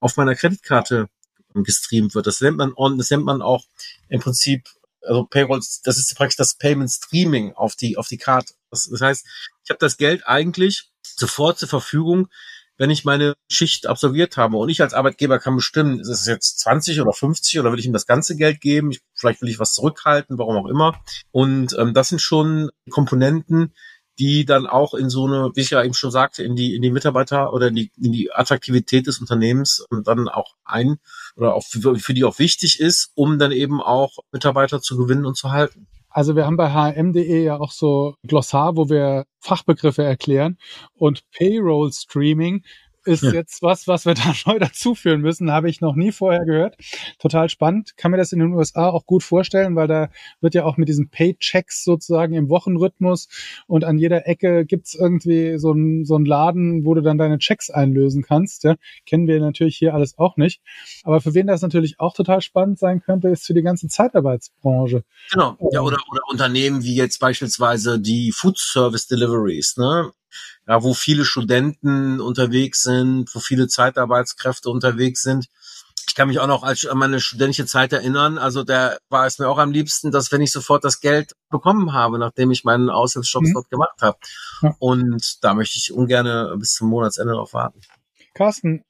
auf 0.00 0.16
meiner 0.16 0.34
Kreditkarte 0.34 1.08
gestreamt 1.54 2.14
wird. 2.14 2.26
Das 2.26 2.40
nennt 2.40 2.56
man 2.56 2.72
on, 2.74 2.98
das 2.98 3.10
nennt 3.10 3.24
man 3.24 3.42
auch 3.42 3.64
im 4.08 4.20
Prinzip, 4.20 4.68
also 5.02 5.24
Payroll, 5.24 5.58
das 5.58 5.96
ist 5.96 6.14
praktisch 6.16 6.36
das 6.36 6.54
Payment 6.54 6.90
Streaming 6.90 7.52
auf 7.54 7.76
die 7.76 7.96
auf 7.96 8.08
die 8.08 8.18
Karte. 8.18 8.54
Das, 8.70 8.88
das 8.88 9.00
heißt, 9.00 9.26
ich 9.64 9.70
habe 9.70 9.78
das 9.78 9.96
Geld 9.96 10.26
eigentlich 10.26 10.90
sofort 11.02 11.58
zur 11.58 11.68
Verfügung, 11.68 12.28
wenn 12.78 12.90
ich 12.90 13.04
meine 13.04 13.34
Schicht 13.50 13.86
absolviert 13.86 14.36
habe. 14.36 14.56
Und 14.56 14.68
ich 14.68 14.80
als 14.80 14.94
Arbeitgeber 14.94 15.38
kann 15.38 15.56
bestimmen, 15.56 16.00
ist 16.00 16.08
es 16.08 16.26
jetzt 16.26 16.60
20 16.60 17.00
oder 17.00 17.12
50 17.12 17.60
oder 17.60 17.72
will 17.72 17.78
ich 17.78 17.86
ihm 17.86 17.92
das 17.92 18.06
ganze 18.06 18.36
Geld 18.36 18.60
geben? 18.60 18.92
Ich, 18.92 19.02
vielleicht 19.14 19.42
will 19.42 19.48
ich 19.48 19.58
was 19.58 19.74
zurückhalten, 19.74 20.38
warum 20.38 20.56
auch 20.56 20.68
immer. 20.68 20.98
Und 21.30 21.76
ähm, 21.78 21.92
das 21.92 22.08
sind 22.08 22.22
schon 22.22 22.70
Komponenten, 22.88 23.74
die 24.18 24.44
dann 24.44 24.66
auch 24.66 24.94
in 24.94 25.10
so 25.10 25.26
eine, 25.26 25.50
wie 25.54 25.60
ich 25.60 25.70
ja 25.70 25.82
eben 25.82 25.94
schon 25.94 26.10
sagte, 26.10 26.42
in 26.42 26.56
die, 26.56 26.74
in 26.74 26.82
die 26.82 26.90
Mitarbeiter 26.90 27.52
oder 27.52 27.68
in 27.68 27.74
die, 27.74 27.92
in 27.96 28.12
die 28.12 28.32
Attraktivität 28.32 29.06
des 29.06 29.18
Unternehmens 29.18 29.86
dann 30.04 30.28
auch 30.28 30.54
ein 30.64 30.98
oder 31.36 31.54
auch 31.54 31.64
für, 31.64 31.96
für 31.96 32.14
die 32.14 32.24
auch 32.24 32.38
wichtig 32.38 32.80
ist, 32.80 33.12
um 33.14 33.38
dann 33.38 33.52
eben 33.52 33.80
auch 33.80 34.18
Mitarbeiter 34.32 34.80
zu 34.80 34.96
gewinnen 34.96 35.24
und 35.24 35.36
zu 35.36 35.50
halten. 35.50 35.86
Also 36.10 36.36
wir 36.36 36.46
haben 36.46 36.56
bei 36.56 36.72
hm.de 36.72 37.44
ja 37.44 37.60
auch 37.60 37.70
so 37.70 38.14
Glossar, 38.26 38.76
wo 38.76 38.88
wir 38.88 39.26
Fachbegriffe 39.40 40.02
erklären. 40.02 40.58
Und 40.94 41.22
Payroll 41.32 41.92
Streaming 41.92 42.64
ist 43.08 43.22
ja. 43.22 43.32
jetzt 43.32 43.62
was, 43.62 43.88
was 43.88 44.06
wir 44.06 44.14
da 44.14 44.32
neu 44.46 44.58
dazuführen 44.58 45.20
müssen. 45.20 45.50
Habe 45.50 45.68
ich 45.68 45.80
noch 45.80 45.96
nie 45.96 46.12
vorher 46.12 46.44
gehört. 46.44 46.76
Total 47.18 47.48
spannend. 47.48 47.96
Kann 47.96 48.10
mir 48.10 48.18
das 48.18 48.32
in 48.32 48.38
den 48.38 48.52
USA 48.52 48.88
auch 48.88 49.06
gut 49.06 49.22
vorstellen, 49.22 49.74
weil 49.74 49.88
da 49.88 50.10
wird 50.40 50.54
ja 50.54 50.64
auch 50.64 50.76
mit 50.76 50.88
diesen 50.88 51.08
Paychecks 51.08 51.82
sozusagen 51.84 52.34
im 52.34 52.48
Wochenrhythmus 52.48 53.28
und 53.66 53.84
an 53.84 53.98
jeder 53.98 54.26
Ecke 54.26 54.64
gibt's 54.64 54.94
irgendwie 54.94 55.58
so 55.58 55.72
einen 55.72 56.04
so 56.04 56.14
einen 56.14 56.26
Laden, 56.26 56.84
wo 56.84 56.94
du 56.94 57.00
dann 57.00 57.18
deine 57.18 57.38
Checks 57.38 57.70
einlösen 57.70 58.22
kannst. 58.22 58.64
Ja. 58.64 58.76
Kennen 59.06 59.26
wir 59.26 59.40
natürlich 59.40 59.76
hier 59.76 59.94
alles 59.94 60.18
auch 60.18 60.36
nicht. 60.36 60.60
Aber 61.04 61.20
für 61.20 61.34
wen 61.34 61.46
das 61.46 61.62
natürlich 61.62 61.98
auch 61.98 62.14
total 62.14 62.40
spannend 62.42 62.78
sein 62.78 63.00
könnte, 63.00 63.28
ist 63.28 63.46
für 63.46 63.54
die 63.54 63.62
ganze 63.62 63.88
Zeitarbeitsbranche. 63.88 65.04
Genau. 65.32 65.56
Ja, 65.72 65.80
oder, 65.80 65.98
oder 66.10 66.20
Unternehmen 66.30 66.82
wie 66.82 66.94
jetzt 66.94 67.18
beispielsweise 67.18 67.98
die 67.98 68.32
Food 68.32 68.58
Service 68.58 69.06
Deliveries. 69.06 69.76
Ne? 69.76 70.12
Ja, 70.66 70.82
wo 70.82 70.94
viele 70.94 71.24
Studenten 71.24 72.20
unterwegs 72.20 72.82
sind, 72.82 73.34
wo 73.34 73.40
viele 73.40 73.68
Zeitarbeitskräfte 73.68 74.70
unterwegs 74.70 75.22
sind. 75.22 75.48
Ich 76.08 76.14
kann 76.14 76.28
mich 76.28 76.40
auch 76.40 76.46
noch 76.46 76.62
als, 76.62 76.86
an 76.86 76.98
meine 76.98 77.20
studentische 77.20 77.66
Zeit 77.66 77.92
erinnern. 77.92 78.38
Also 78.38 78.64
da 78.64 78.96
war 79.08 79.26
es 79.26 79.38
mir 79.38 79.48
auch 79.48 79.58
am 79.58 79.72
liebsten, 79.72 80.10
dass 80.10 80.32
wenn 80.32 80.40
ich 80.40 80.52
sofort 80.52 80.84
das 80.84 81.00
Geld 81.00 81.32
bekommen 81.50 81.92
habe, 81.92 82.18
nachdem 82.18 82.50
ich 82.50 82.64
meinen 82.64 82.90
Aushilfsjob 82.90 83.44
mhm. 83.44 83.52
dort 83.54 83.70
gemacht 83.70 84.00
habe. 84.00 84.18
Ja. 84.62 84.74
Und 84.78 85.44
da 85.44 85.54
möchte 85.54 85.78
ich 85.78 85.92
ungern 85.92 86.58
bis 86.58 86.74
zum 86.74 86.88
Monatsende 86.88 87.32
darauf 87.32 87.52
warten. 87.52 87.80
Carsten, 88.34 88.84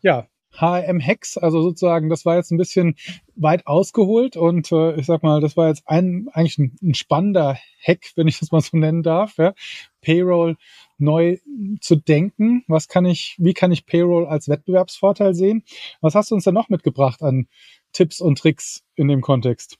ja, 0.00 0.26
HM-Hacks, 0.58 1.38
also 1.38 1.62
sozusagen, 1.62 2.10
das 2.10 2.24
war 2.24 2.36
jetzt 2.36 2.50
ein 2.52 2.58
bisschen 2.58 2.96
weit 3.36 3.66
ausgeholt 3.66 4.36
und 4.36 4.70
äh, 4.70 4.94
ich 4.96 5.06
sag 5.06 5.22
mal, 5.22 5.40
das 5.40 5.56
war 5.56 5.68
jetzt 5.68 5.82
ein 5.86 6.28
eigentlich 6.32 6.58
ein, 6.58 6.76
ein 6.82 6.94
spannender 6.94 7.58
Hack, 7.86 8.12
wenn 8.16 8.28
ich 8.28 8.38
das 8.38 8.52
mal 8.52 8.60
so 8.60 8.76
nennen 8.76 9.02
darf. 9.02 9.38
Ja. 9.38 9.54
Payroll 10.02 10.56
neu 11.02 11.38
zu 11.80 11.96
denken. 11.96 12.64
Was 12.68 12.88
kann 12.88 13.04
ich, 13.04 13.36
wie 13.38 13.54
kann 13.54 13.72
ich 13.72 13.86
Payroll 13.86 14.26
als 14.26 14.48
Wettbewerbsvorteil 14.48 15.34
sehen? 15.34 15.64
Was 16.00 16.14
hast 16.14 16.30
du 16.30 16.34
uns 16.34 16.44
da 16.44 16.52
noch 16.52 16.68
mitgebracht 16.68 17.22
an 17.22 17.48
Tipps 17.92 18.20
und 18.20 18.38
Tricks 18.38 18.82
in 18.94 19.08
dem 19.08 19.20
Kontext? 19.20 19.76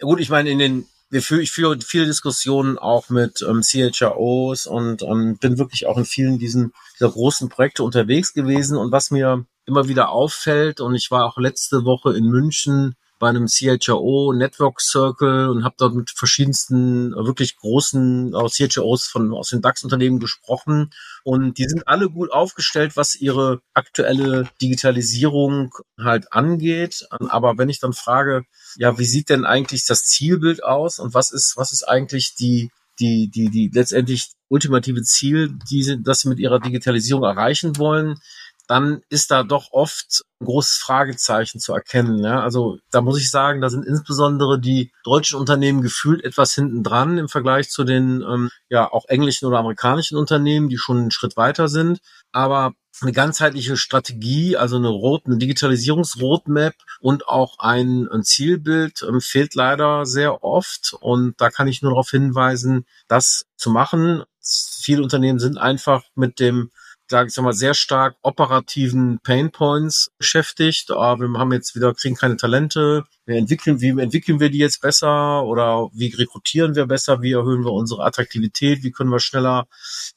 Ja 0.00 0.06
gut, 0.06 0.20
ich 0.20 0.28
meine, 0.28 0.50
in 0.50 0.58
den 0.58 0.86
wir 1.08 1.22
führen, 1.22 1.40
ich 1.40 1.52
führe 1.52 1.78
viele 1.80 2.06
Diskussionen 2.06 2.78
auch 2.78 3.10
mit 3.10 3.44
ähm, 3.48 3.62
CHROs 3.62 4.66
und 4.66 5.02
ähm, 5.02 5.38
bin 5.38 5.56
wirklich 5.56 5.86
auch 5.86 5.98
in 5.98 6.04
vielen 6.04 6.38
diesen 6.38 6.72
dieser 6.98 7.10
großen 7.10 7.48
Projekte 7.48 7.84
unterwegs 7.84 8.34
gewesen. 8.34 8.76
Und 8.76 8.90
was 8.90 9.10
mir 9.10 9.46
immer 9.66 9.88
wieder 9.88 10.10
auffällt, 10.10 10.80
und 10.80 10.94
ich 10.94 11.10
war 11.10 11.24
auch 11.24 11.38
letzte 11.38 11.84
Woche 11.84 12.16
in 12.16 12.24
München 12.24 12.96
bei 13.18 13.28
einem 13.28 13.46
CHRO 13.46 14.32
Network 14.32 14.80
Circle 14.80 15.48
und 15.48 15.64
habe 15.64 15.74
dort 15.78 15.94
mit 15.94 16.10
verschiedensten 16.10 17.12
wirklich 17.12 17.56
großen 17.56 18.34
aus 18.34 18.56
CHROs 18.56 19.06
von 19.06 19.32
aus 19.32 19.50
den 19.50 19.62
DAX-Unternehmen 19.62 20.18
gesprochen 20.18 20.90
und 21.24 21.58
die 21.58 21.64
sind 21.64 21.88
alle 21.88 22.10
gut 22.10 22.30
aufgestellt, 22.32 22.96
was 22.96 23.14
ihre 23.14 23.60
aktuelle 23.74 24.48
Digitalisierung 24.60 25.72
halt 25.98 26.32
angeht. 26.32 27.06
Aber 27.10 27.58
wenn 27.58 27.68
ich 27.68 27.80
dann 27.80 27.92
frage, 27.92 28.44
ja, 28.76 28.98
wie 28.98 29.04
sieht 29.04 29.30
denn 29.30 29.44
eigentlich 29.44 29.86
das 29.86 30.04
Zielbild 30.04 30.62
aus 30.62 30.98
und 30.98 31.14
was 31.14 31.32
ist 31.32 31.56
was 31.56 31.72
ist 31.72 31.84
eigentlich 31.88 32.34
die 32.34 32.70
die 32.98 33.28
die 33.28 33.50
die 33.50 33.70
letztendlich 33.72 34.32
ultimative 34.48 35.02
Ziel, 35.02 35.58
die 35.70 35.82
sie, 35.82 36.02
das 36.02 36.20
sie 36.20 36.28
mit 36.28 36.38
ihrer 36.38 36.60
Digitalisierung 36.60 37.24
erreichen 37.24 37.76
wollen, 37.78 38.18
dann 38.66 39.02
ist 39.08 39.30
da 39.30 39.42
doch 39.42 39.72
oft 39.72 40.24
ein 40.40 40.46
großes 40.46 40.78
Fragezeichen 40.78 41.60
zu 41.60 41.72
erkennen. 41.72 42.22
Ja? 42.22 42.42
Also 42.42 42.78
da 42.90 43.00
muss 43.00 43.18
ich 43.18 43.30
sagen, 43.30 43.60
da 43.60 43.70
sind 43.70 43.86
insbesondere 43.86 44.60
die 44.60 44.92
deutschen 45.04 45.38
Unternehmen 45.38 45.82
gefühlt 45.82 46.24
etwas 46.24 46.54
hinten 46.54 46.82
dran 46.82 47.18
im 47.18 47.28
Vergleich 47.28 47.70
zu 47.70 47.84
den 47.84 48.22
ähm, 48.22 48.50
ja 48.68 48.90
auch 48.90 49.06
englischen 49.06 49.46
oder 49.46 49.58
amerikanischen 49.58 50.18
Unternehmen, 50.18 50.68
die 50.68 50.78
schon 50.78 50.98
einen 50.98 51.10
Schritt 51.10 51.36
weiter 51.36 51.68
sind. 51.68 52.00
Aber 52.32 52.74
eine 53.02 53.12
ganzheitliche 53.12 53.76
Strategie, 53.76 54.56
also 54.56 54.76
eine, 54.76 54.88
eine 54.88 55.36
Digitalisierungsroadmap 55.36 56.74
und 57.00 57.28
auch 57.28 57.58
ein, 57.58 58.08
ein 58.08 58.22
Zielbild 58.22 59.04
ähm, 59.06 59.20
fehlt 59.20 59.54
leider 59.54 60.06
sehr 60.06 60.42
oft. 60.42 60.94
Und 61.00 61.40
da 61.40 61.50
kann 61.50 61.68
ich 61.68 61.82
nur 61.82 61.92
darauf 61.92 62.10
hinweisen, 62.10 62.86
das 63.08 63.46
zu 63.56 63.70
machen. 63.70 64.24
Viele 64.40 65.02
Unternehmen 65.02 65.38
sind 65.38 65.58
einfach 65.58 66.04
mit 66.14 66.40
dem 66.40 66.70
sage 67.08 67.28
ich 67.30 67.36
mal, 67.40 67.52
sehr 67.52 67.74
stark 67.74 68.16
operativen 68.22 69.20
Painpoints 69.22 70.10
beschäftigt. 70.18 70.90
Ah, 70.90 71.18
wir 71.18 71.28
haben 71.38 71.52
jetzt 71.52 71.74
wieder, 71.76 71.94
kriegen 71.94 72.16
keine 72.16 72.36
Talente. 72.36 73.04
Wir 73.24 73.36
entwickeln, 73.36 73.80
wie 73.80 73.90
entwickeln 74.00 74.40
wir 74.40 74.50
die 74.50 74.58
jetzt 74.58 74.80
besser 74.80 75.44
oder 75.44 75.88
wie 75.92 76.14
rekrutieren 76.14 76.74
wir 76.74 76.86
besser? 76.86 77.22
Wie 77.22 77.32
erhöhen 77.32 77.64
wir 77.64 77.72
unsere 77.72 78.04
Attraktivität? 78.04 78.82
Wie 78.82 78.90
können 78.90 79.10
wir 79.10 79.20
schneller 79.20 79.66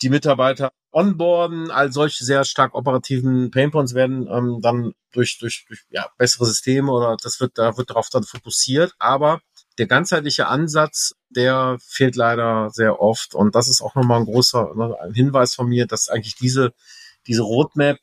die 0.02 0.10
Mitarbeiter 0.10 0.72
onboarden? 0.92 1.72
All 1.72 1.92
solche 1.92 2.24
sehr 2.26 2.44
stark 2.44 2.74
operativen 2.74 3.52
Painpoints 3.52 3.94
werden 3.94 4.28
ähm, 4.32 4.60
dann 4.62 4.94
durch, 5.12 5.38
durch, 5.40 5.66
durch 5.68 5.82
ja, 5.90 6.08
bessere 6.18 6.46
Systeme 6.46 6.92
oder 6.92 7.18
das 7.22 7.40
wird, 7.40 7.58
da 7.58 7.78
wird 7.78 7.90
darauf 7.90 8.10
dann 8.10 8.24
fokussiert. 8.24 8.94
Aber 9.00 9.42
der 9.80 9.88
ganzheitliche 9.88 10.48
Ansatz, 10.48 11.16
der 11.30 11.78
fehlt 11.80 12.16
leider 12.16 12.70
sehr 12.70 13.02
oft. 13.02 13.34
Und 13.34 13.56
das 13.56 13.70
ist 13.70 13.82
auch 13.82 13.96
nochmal 13.96 14.20
ein 14.20 14.26
großer 14.26 14.76
ne, 14.76 14.96
ein 15.02 15.14
Hinweis 15.14 15.56
von 15.56 15.68
mir, 15.68 15.88
dass 15.88 16.10
eigentlich 16.10 16.36
diese, 16.36 16.74
diese 17.28 17.42
Roadmap 17.42 18.00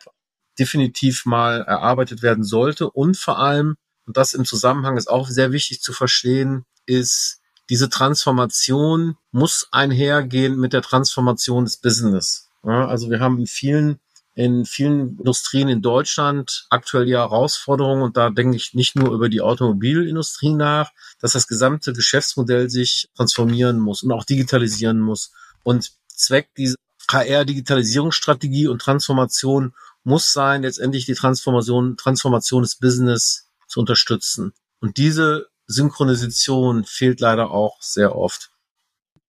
definitiv 0.58 1.26
mal 1.26 1.60
erarbeitet 1.60 2.22
werden 2.22 2.44
sollte. 2.44 2.90
Und 2.90 3.18
vor 3.18 3.38
allem, 3.38 3.76
und 4.06 4.16
das 4.16 4.32
im 4.32 4.44
Zusammenhang 4.46 4.96
ist 4.96 5.08
auch 5.08 5.28
sehr 5.28 5.52
wichtig 5.52 5.82
zu 5.82 5.92
verstehen, 5.92 6.64
ist, 6.86 7.40
diese 7.68 7.90
Transformation 7.90 9.16
muss 9.30 9.68
einhergehen 9.70 10.56
mit 10.56 10.72
der 10.72 10.82
Transformation 10.82 11.64
des 11.64 11.76
Business. 11.76 12.48
Ja, 12.64 12.86
also 12.86 13.10
wir 13.10 13.20
haben 13.20 13.38
in 13.38 13.46
vielen 13.46 14.00
in 14.36 14.66
vielen 14.66 15.18
Industrien 15.18 15.68
in 15.68 15.80
Deutschland 15.80 16.66
aktuell 16.68 17.06
die 17.06 17.14
Herausforderungen 17.14 18.02
und 18.02 18.18
da 18.18 18.28
denke 18.28 18.58
ich 18.58 18.74
nicht 18.74 18.94
nur 18.94 19.14
über 19.14 19.30
die 19.30 19.40
Automobilindustrie 19.40 20.52
nach, 20.52 20.92
dass 21.20 21.32
das 21.32 21.48
gesamte 21.48 21.94
Geschäftsmodell 21.94 22.68
sich 22.68 23.08
transformieren 23.16 23.80
muss 23.80 24.02
und 24.02 24.12
auch 24.12 24.24
digitalisieren 24.24 25.00
muss. 25.00 25.32
Und 25.62 25.92
Zweck 26.08 26.54
dieser 26.54 26.76
HR-Digitalisierungsstrategie 27.10 28.68
und 28.68 28.82
Transformation 28.82 29.72
muss 30.04 30.34
sein, 30.34 30.62
letztendlich 30.62 31.06
die 31.06 31.14
Transformation, 31.14 31.96
Transformation 31.96 32.62
des 32.62 32.76
Business 32.76 33.48
zu 33.68 33.80
unterstützen. 33.80 34.52
Und 34.80 34.98
diese 34.98 35.48
Synchronisation 35.66 36.84
fehlt 36.84 37.20
leider 37.20 37.52
auch 37.52 37.80
sehr 37.80 38.14
oft. 38.14 38.50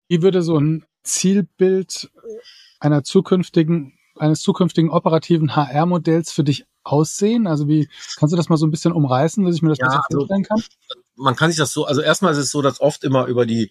Wie 0.08 0.22
würde 0.22 0.40
so 0.40 0.58
ein 0.58 0.86
Zielbild 1.02 2.10
einer 2.80 3.04
zukünftigen 3.04 3.95
eines 4.18 4.40
zukünftigen 4.40 4.90
operativen 4.90 5.56
HR-Modells 5.56 6.32
für 6.32 6.44
dich 6.44 6.66
aussehen? 6.85 7.46
Also 7.46 7.68
wie 7.68 7.88
kannst 8.16 8.32
du 8.32 8.37
das 8.37 8.49
mal 8.49 8.56
so 8.56 8.66
ein 8.66 8.70
bisschen 8.70 8.92
umreißen, 8.92 9.44
dass 9.44 9.54
ich 9.54 9.62
mir 9.62 9.70
das 9.70 9.78
ja, 9.78 9.87
besser 9.87 10.02
also 10.08 10.18
vorstellen 10.18 10.44
kann? 10.44 10.62
man 11.16 11.37
kann 11.37 11.50
sich 11.50 11.58
das 11.58 11.73
so, 11.73 11.87
also 11.87 12.00
erstmal 12.00 12.32
ist 12.32 12.38
es 12.38 12.50
so, 12.50 12.62
dass 12.62 12.80
oft 12.80 13.04
immer 13.04 13.26
über 13.26 13.46
die 13.46 13.70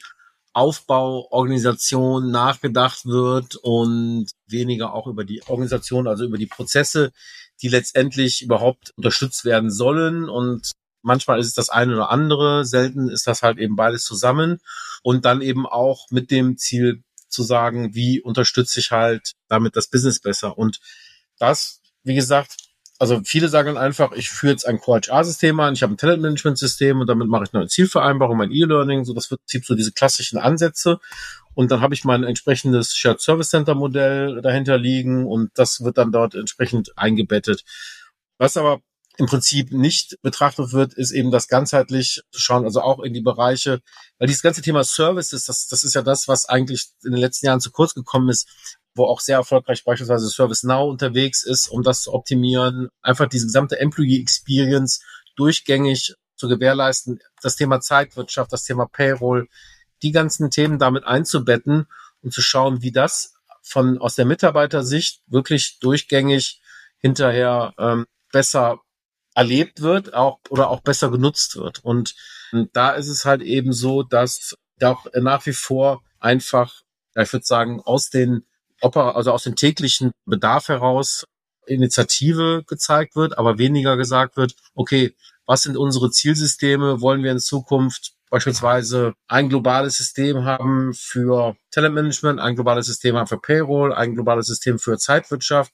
Aufbauorganisation 0.54 2.32
nachgedacht 2.32 3.06
wird 3.06 3.56
und 3.58 4.28
weniger 4.48 4.94
auch 4.94 5.08
über 5.08 5.26
die 5.26 5.44
Organisation, 5.48 6.08
also 6.08 6.24
über 6.24 6.38
die 6.38 6.46
Prozesse, 6.46 7.12
die 7.62 7.68
letztendlich 7.68 8.42
überhaupt 8.42 8.94
unterstützt 8.96 9.44
werden 9.44 9.70
sollen. 9.70 10.30
Und 10.30 10.72
manchmal 11.02 11.40
ist 11.40 11.48
es 11.48 11.54
das 11.54 11.70
eine 11.70 11.94
oder 11.94 12.10
andere, 12.10 12.64
selten 12.64 13.10
ist 13.10 13.28
das 13.28 13.44
halt 13.44 13.58
eben 13.58 13.76
beides 13.76 14.06
zusammen. 14.06 14.60
Und 15.04 15.26
dann 15.26 15.42
eben 15.42 15.66
auch 15.66 16.08
mit 16.10 16.32
dem 16.32 16.58
Ziel 16.58 17.04
zu 17.36 17.44
sagen, 17.44 17.94
wie 17.94 18.22
unterstütze 18.22 18.80
ich 18.80 18.92
halt 18.92 19.34
damit 19.48 19.76
das 19.76 19.88
Business 19.88 20.20
besser. 20.20 20.58
Und 20.58 20.80
das, 21.38 21.82
wie 22.04 22.16
gesagt, 22.16 22.56
also 22.98 23.22
viele 23.26 23.50
sagen 23.50 23.78
einfach, 23.78 24.14
ich 24.14 24.30
führe 24.30 24.54
jetzt 24.54 24.66
ein 24.66 24.80
Core-HR-System 24.80 25.60
an, 25.60 25.74
ich 25.74 25.84
habe 25.84 25.94
ein 25.94 25.98
Talent-Management-System 25.98 27.02
und 27.02 27.08
damit 27.08 27.28
mache 27.28 27.44
ich 27.44 27.54
eine 27.54 27.68
Zielvereinbarung, 27.68 28.38
mein 28.38 28.52
E-Learning, 28.52 29.04
so 29.04 29.14
das 29.14 29.30
wird 29.30 29.42
so 29.46 29.76
diese 29.76 29.92
klassischen 29.92 30.38
Ansätze. 30.38 31.00
Und 31.54 31.72
dann 31.72 31.82
habe 31.82 31.94
ich 31.94 32.04
mein 32.04 32.24
entsprechendes 32.24 32.96
Shared 32.96 33.22
Service 33.22 33.50
Center 33.50 33.76
Modell 33.76 34.42
dahinter 34.42 34.78
liegen 34.78 35.26
und 35.26 35.52
das 35.56 35.84
wird 35.84 35.98
dann 35.98 36.12
dort 36.12 36.36
entsprechend 36.36 36.98
eingebettet. 36.98 37.64
Was 38.38 38.58
aber 38.58 38.82
im 39.18 39.28
Prinzip 39.28 39.72
nicht 39.72 40.18
betrachtet 40.22 40.74
wird, 40.74 40.94
ist 40.94 41.12
eben 41.12 41.32
das 41.32 41.48
ganzheitlich 41.48 42.22
zu 42.32 42.40
schauen, 42.40 42.66
also 42.66 42.82
auch 42.82 43.00
in 43.00 43.14
die 43.14 43.22
Bereiche, 43.22 43.82
weil 44.18 44.28
dieses 44.28 44.42
ganze 44.42 44.62
Thema 44.62 44.84
Services, 44.84 45.46
das, 45.46 45.68
das 45.68 45.84
ist 45.84 45.96
ja 45.96 46.02
das, 46.02 46.28
was 46.28 46.48
eigentlich 46.48 46.88
in 47.04 47.12
den 47.12 47.22
letzten 47.22 47.46
Jahren 47.46 47.62
zu 47.62 47.72
kurz 47.72 47.94
gekommen 47.94 48.30
ist, 48.30 48.48
wo 48.94 49.06
auch 49.06 49.20
sehr 49.20 49.38
erfolgreich 49.38 49.84
beispielsweise 49.84 50.28
ServiceNow 50.30 50.90
unterwegs 50.90 51.44
ist, 51.44 51.68
um 51.68 51.84
das 51.84 52.02
zu 52.02 52.14
optimieren, 52.14 52.90
einfach 53.02 53.28
diese 53.28 53.46
gesamte 53.46 53.80
Employee 53.80 54.22
Experience 54.22 55.02
durchgängig 55.36 56.16
zu 56.36 56.48
gewährleisten, 56.48 57.20
das 57.42 57.56
Thema 57.56 57.80
Zeitwirtschaft, 57.82 58.52
das 58.52 58.64
Thema 58.64 58.86
Payroll, 58.86 59.48
die 60.02 60.12
ganzen 60.12 60.50
Themen 60.52 60.80
damit 60.80 61.06
einzubetten 61.06 61.88
und 62.22 62.34
zu 62.34 62.42
schauen, 62.42 62.82
wie 62.82 62.92
das 62.92 63.34
von 63.62 63.98
aus 63.98 64.16
der 64.16 64.26
Mitarbeitersicht 64.26 65.22
wirklich 65.28 65.80
durchgängig 65.80 66.62
hinterher 67.00 67.74
ähm, 67.78 68.06
besser 68.32 68.80
erlebt 69.36 69.82
wird, 69.82 70.14
auch 70.14 70.40
oder 70.50 70.70
auch 70.70 70.82
besser 70.82 71.12
genutzt 71.12 71.58
wird. 71.58 71.84
Und, 71.84 72.16
da 72.72 72.92
ist 72.92 73.10
es 73.10 73.26
halt 73.26 73.42
eben 73.42 73.74
so, 73.74 74.02
dass 74.02 74.56
da 74.78 74.98
nach 75.16 75.46
wie 75.46 75.54
vor 75.54 76.04
einfach, 76.20 76.82
ich 77.16 77.34
würde 77.34 77.46
sagen, 77.46 77.82
aus 77.84 78.10
den 78.10 78.46
also 78.82 79.32
aus 79.32 79.44
dem 79.44 79.56
täglichen 79.56 80.12
Bedarf 80.26 80.68
heraus 80.68 81.26
Initiative 81.66 82.64
gezeigt 82.68 83.16
wird, 83.16 83.38
aber 83.38 83.58
weniger 83.58 83.98
gesagt 83.98 84.38
wird, 84.38 84.56
okay, 84.74 85.16
was 85.46 85.64
sind 85.64 85.76
unsere 85.76 86.12
Zielsysteme? 86.12 87.02
Wollen 87.02 87.24
wir 87.24 87.32
in 87.32 87.40
Zukunft 87.40 88.14
beispielsweise 88.30 89.14
ein 89.28 89.50
globales 89.50 89.98
System 89.98 90.46
haben 90.46 90.94
für 90.94 91.56
Talentmanagement, 91.72 92.40
ein 92.40 92.56
globales 92.56 92.86
System 92.86 93.16
haben 93.16 93.28
für 93.28 93.40
Payroll, 93.40 93.94
ein 93.94 94.14
globales 94.14 94.48
System 94.48 94.80
für 94.80 94.98
Zeitwirtschaft? 94.98 95.72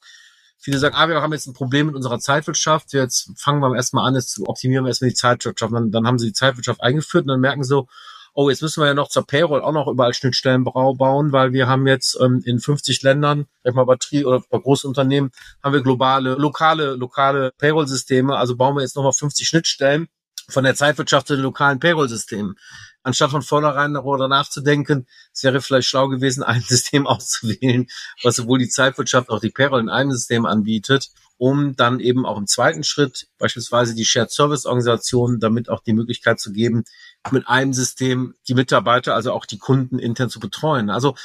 Viele 0.64 0.78
sagen, 0.78 0.96
ah, 0.96 1.10
wir 1.10 1.22
haben 1.22 1.34
jetzt 1.34 1.48
ein 1.48 1.54
Problem 1.54 1.88
mit 1.88 1.96
unserer 1.96 2.20
Zeitwirtschaft. 2.20 2.94
Jetzt 2.94 3.32
fangen 3.36 3.62
wir 3.62 3.76
erstmal 3.76 4.08
an, 4.08 4.14
jetzt 4.14 4.40
optimieren 4.40 4.86
wir 4.86 4.90
erstmal 4.90 5.10
die 5.10 5.16
Zeitwirtschaft. 5.16 5.74
Dann, 5.74 5.92
dann 5.92 6.06
haben 6.06 6.20
sie 6.20 6.28
die 6.28 6.34
Zeitwirtschaft 6.34 6.82
eingeführt 6.82 7.24
und 7.24 7.30
dann 7.30 7.40
merken 7.40 7.64
so, 7.64 7.88
oh, 8.34 8.48
jetzt 8.50 8.62
müssen 8.62 8.82
wir 8.82 8.88
ja 8.88 8.94
noch 8.94 9.10
zur 9.10 9.26
Payroll 9.26 9.62
auch 9.62 9.72
noch 9.72 9.88
überall 9.88 10.14
Schnittstellen 10.14 10.64
bauen, 10.64 11.32
weil 11.32 11.52
wir 11.52 11.68
haben 11.68 11.88
jetzt 11.88 12.16
ähm, 12.22 12.44
in 12.46 12.60
50 12.60 13.02
Ländern, 13.02 13.48
sag 13.64 13.74
mal 13.74 13.86
Batterie 13.86 14.24
oder 14.24 14.42
bei 14.50 14.60
großen 14.60 14.88
Unternehmen, 14.88 15.32
haben 15.64 15.74
wir 15.74 15.82
globale, 15.82 16.36
lokale, 16.36 16.94
lokale 16.94 17.52
Payroll-Systeme. 17.58 18.38
Also 18.38 18.56
bauen 18.56 18.76
wir 18.76 18.82
jetzt 18.82 18.96
nochmal 18.96 19.14
50 19.14 19.48
Schnittstellen 19.48 20.10
von 20.48 20.64
der 20.64 20.76
Zeitwirtschaft 20.76 21.28
zu 21.28 21.36
den 21.36 21.44
lokalen 21.44 21.80
Payroll-Systemen. 21.80 22.56
Anstatt 23.04 23.32
von 23.32 23.42
vornherein 23.42 23.94
darüber 23.94 24.28
nachzudenken, 24.28 25.08
es 25.34 25.44
wäre 25.44 25.62
vielleicht 25.62 25.88
schlau 25.88 26.08
gewesen, 26.08 26.44
ein 26.44 26.62
System 26.62 27.08
auszuwählen, 27.08 27.88
was 28.24 28.36
sowohl 28.36 28.60
die 28.60 28.70
Zeitwirtschaft 28.70 29.30
auch 29.30 29.40
die 29.40 29.50
Payroll 29.50 29.82
in 29.82 29.90
einem 29.90 30.12
System 30.12 30.46
anbietet 30.46 31.12
um 31.42 31.76
dann 31.76 32.00
eben 32.00 32.28
auch 32.28 32.38
im 32.38 32.46
zweiten 32.46 32.84
Schritt 32.84 33.28
beispielsweise 33.40 33.96
die 33.96 34.06
Shared 34.06 34.30
Service 34.30 34.68
Organisation 34.68 35.40
damit 35.40 35.70
auch 35.70 35.82
die 35.82 35.94
Möglichkeit 35.94 36.40
zu 36.40 36.52
geben, 36.52 36.84
mit 37.32 37.48
einem 37.48 37.74
System 37.74 38.36
die 38.48 38.54
Mitarbeiter, 38.54 39.16
also 39.16 39.32
auch 39.32 39.48
die 39.48 39.58
Kunden 39.58 39.98
intern 39.98 40.30
zu 40.30 40.40
betreuen. 40.40 40.92
Also 40.92 41.16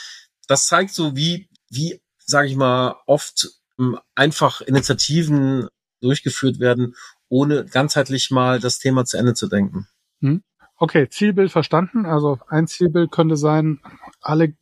das 0.49 0.69
zeigt 0.69 0.95
so, 0.95 1.17
wie, 1.17 1.51
wie, 1.69 2.01
sage 2.17 2.49
ich 2.49 2.57
mal, 2.57 2.97
oft 3.05 3.47
ähm, 3.79 3.99
einfach 4.15 4.62
Initiativen 4.62 5.69
durchgeführt 6.01 6.61
werden, 6.61 6.97
ohne 7.29 7.67
ganzheitlich 7.67 8.31
mal 8.31 8.59
das 8.59 8.79
Thema 8.79 9.05
zu 9.05 9.19
Ende 9.19 9.35
zu 9.35 9.49
denken. 9.49 9.87
Hm. 10.23 10.43
Okay, 10.79 11.09
Zielbild 11.09 11.51
verstanden. 11.51 12.07
Also 12.07 12.39
ein 12.49 12.67
Zielbild 12.67 13.11
könnte 13.11 13.37
sein, 13.37 13.81
alle 14.21 14.55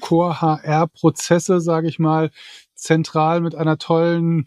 Core-HR-Prozesse, 0.00 1.60
sage 1.60 1.88
ich 1.88 1.98
mal, 1.98 2.30
zentral 2.74 3.40
mit 3.40 3.54
einer 3.54 3.78
tollen 3.78 4.46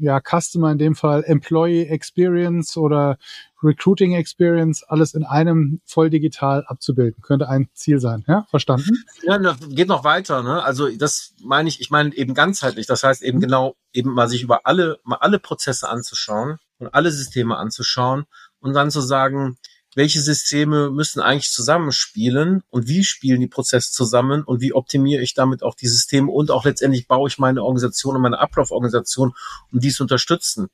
ja, 0.00 0.18
Customer, 0.20 0.72
in 0.72 0.78
dem 0.78 0.94
Fall 0.94 1.24
Employee 1.24 1.84
Experience 1.84 2.76
oder 2.76 3.18
Recruiting 3.62 4.14
Experience, 4.14 4.82
alles 4.82 5.12
in 5.12 5.24
einem 5.24 5.82
voll 5.84 6.08
digital 6.08 6.64
abzubilden. 6.66 7.22
Könnte 7.22 7.48
ein 7.48 7.68
Ziel 7.74 8.00
sein, 8.00 8.24
ja? 8.26 8.46
Verstanden? 8.48 9.04
Ja, 9.22 9.38
geht 9.68 9.88
noch 9.88 10.02
weiter, 10.02 10.42
ne? 10.42 10.62
Also 10.62 10.88
das 10.96 11.34
meine 11.44 11.68
ich, 11.68 11.82
ich 11.82 11.90
meine 11.90 12.14
eben 12.14 12.32
ganzheitlich. 12.32 12.86
Das 12.86 13.04
heißt 13.04 13.22
eben 13.22 13.40
genau, 13.40 13.76
eben 13.92 14.14
mal 14.14 14.28
sich 14.28 14.42
über 14.42 14.60
alle, 14.64 14.98
mal 15.04 15.16
alle 15.16 15.38
Prozesse 15.38 15.90
anzuschauen 15.90 16.56
und 16.78 16.94
alle 16.94 17.10
Systeme 17.10 17.58
anzuschauen 17.58 18.24
und 18.60 18.72
dann 18.72 18.90
zu 18.90 19.02
sagen, 19.02 19.58
welche 19.94 20.20
Systeme 20.20 20.90
müssen 20.90 21.20
eigentlich 21.20 21.50
zusammenspielen 21.50 22.62
und 22.70 22.86
wie 22.86 23.04
spielen 23.04 23.40
die 23.40 23.48
Prozesse 23.48 23.90
zusammen 23.92 24.44
und 24.44 24.60
wie 24.60 24.72
optimiere 24.72 25.22
ich 25.22 25.34
damit 25.34 25.62
auch 25.62 25.74
die 25.74 25.88
Systeme 25.88 26.30
und 26.30 26.50
auch 26.50 26.64
letztendlich 26.64 27.08
baue 27.08 27.28
ich 27.28 27.38
meine 27.38 27.62
Organisation 27.62 28.16
und 28.16 28.22
meine 28.22 28.38
Ablauforganisation, 28.38 29.32
um 29.72 29.80
dies 29.80 29.96
zu 29.96 30.04
unterstützen. 30.04 30.68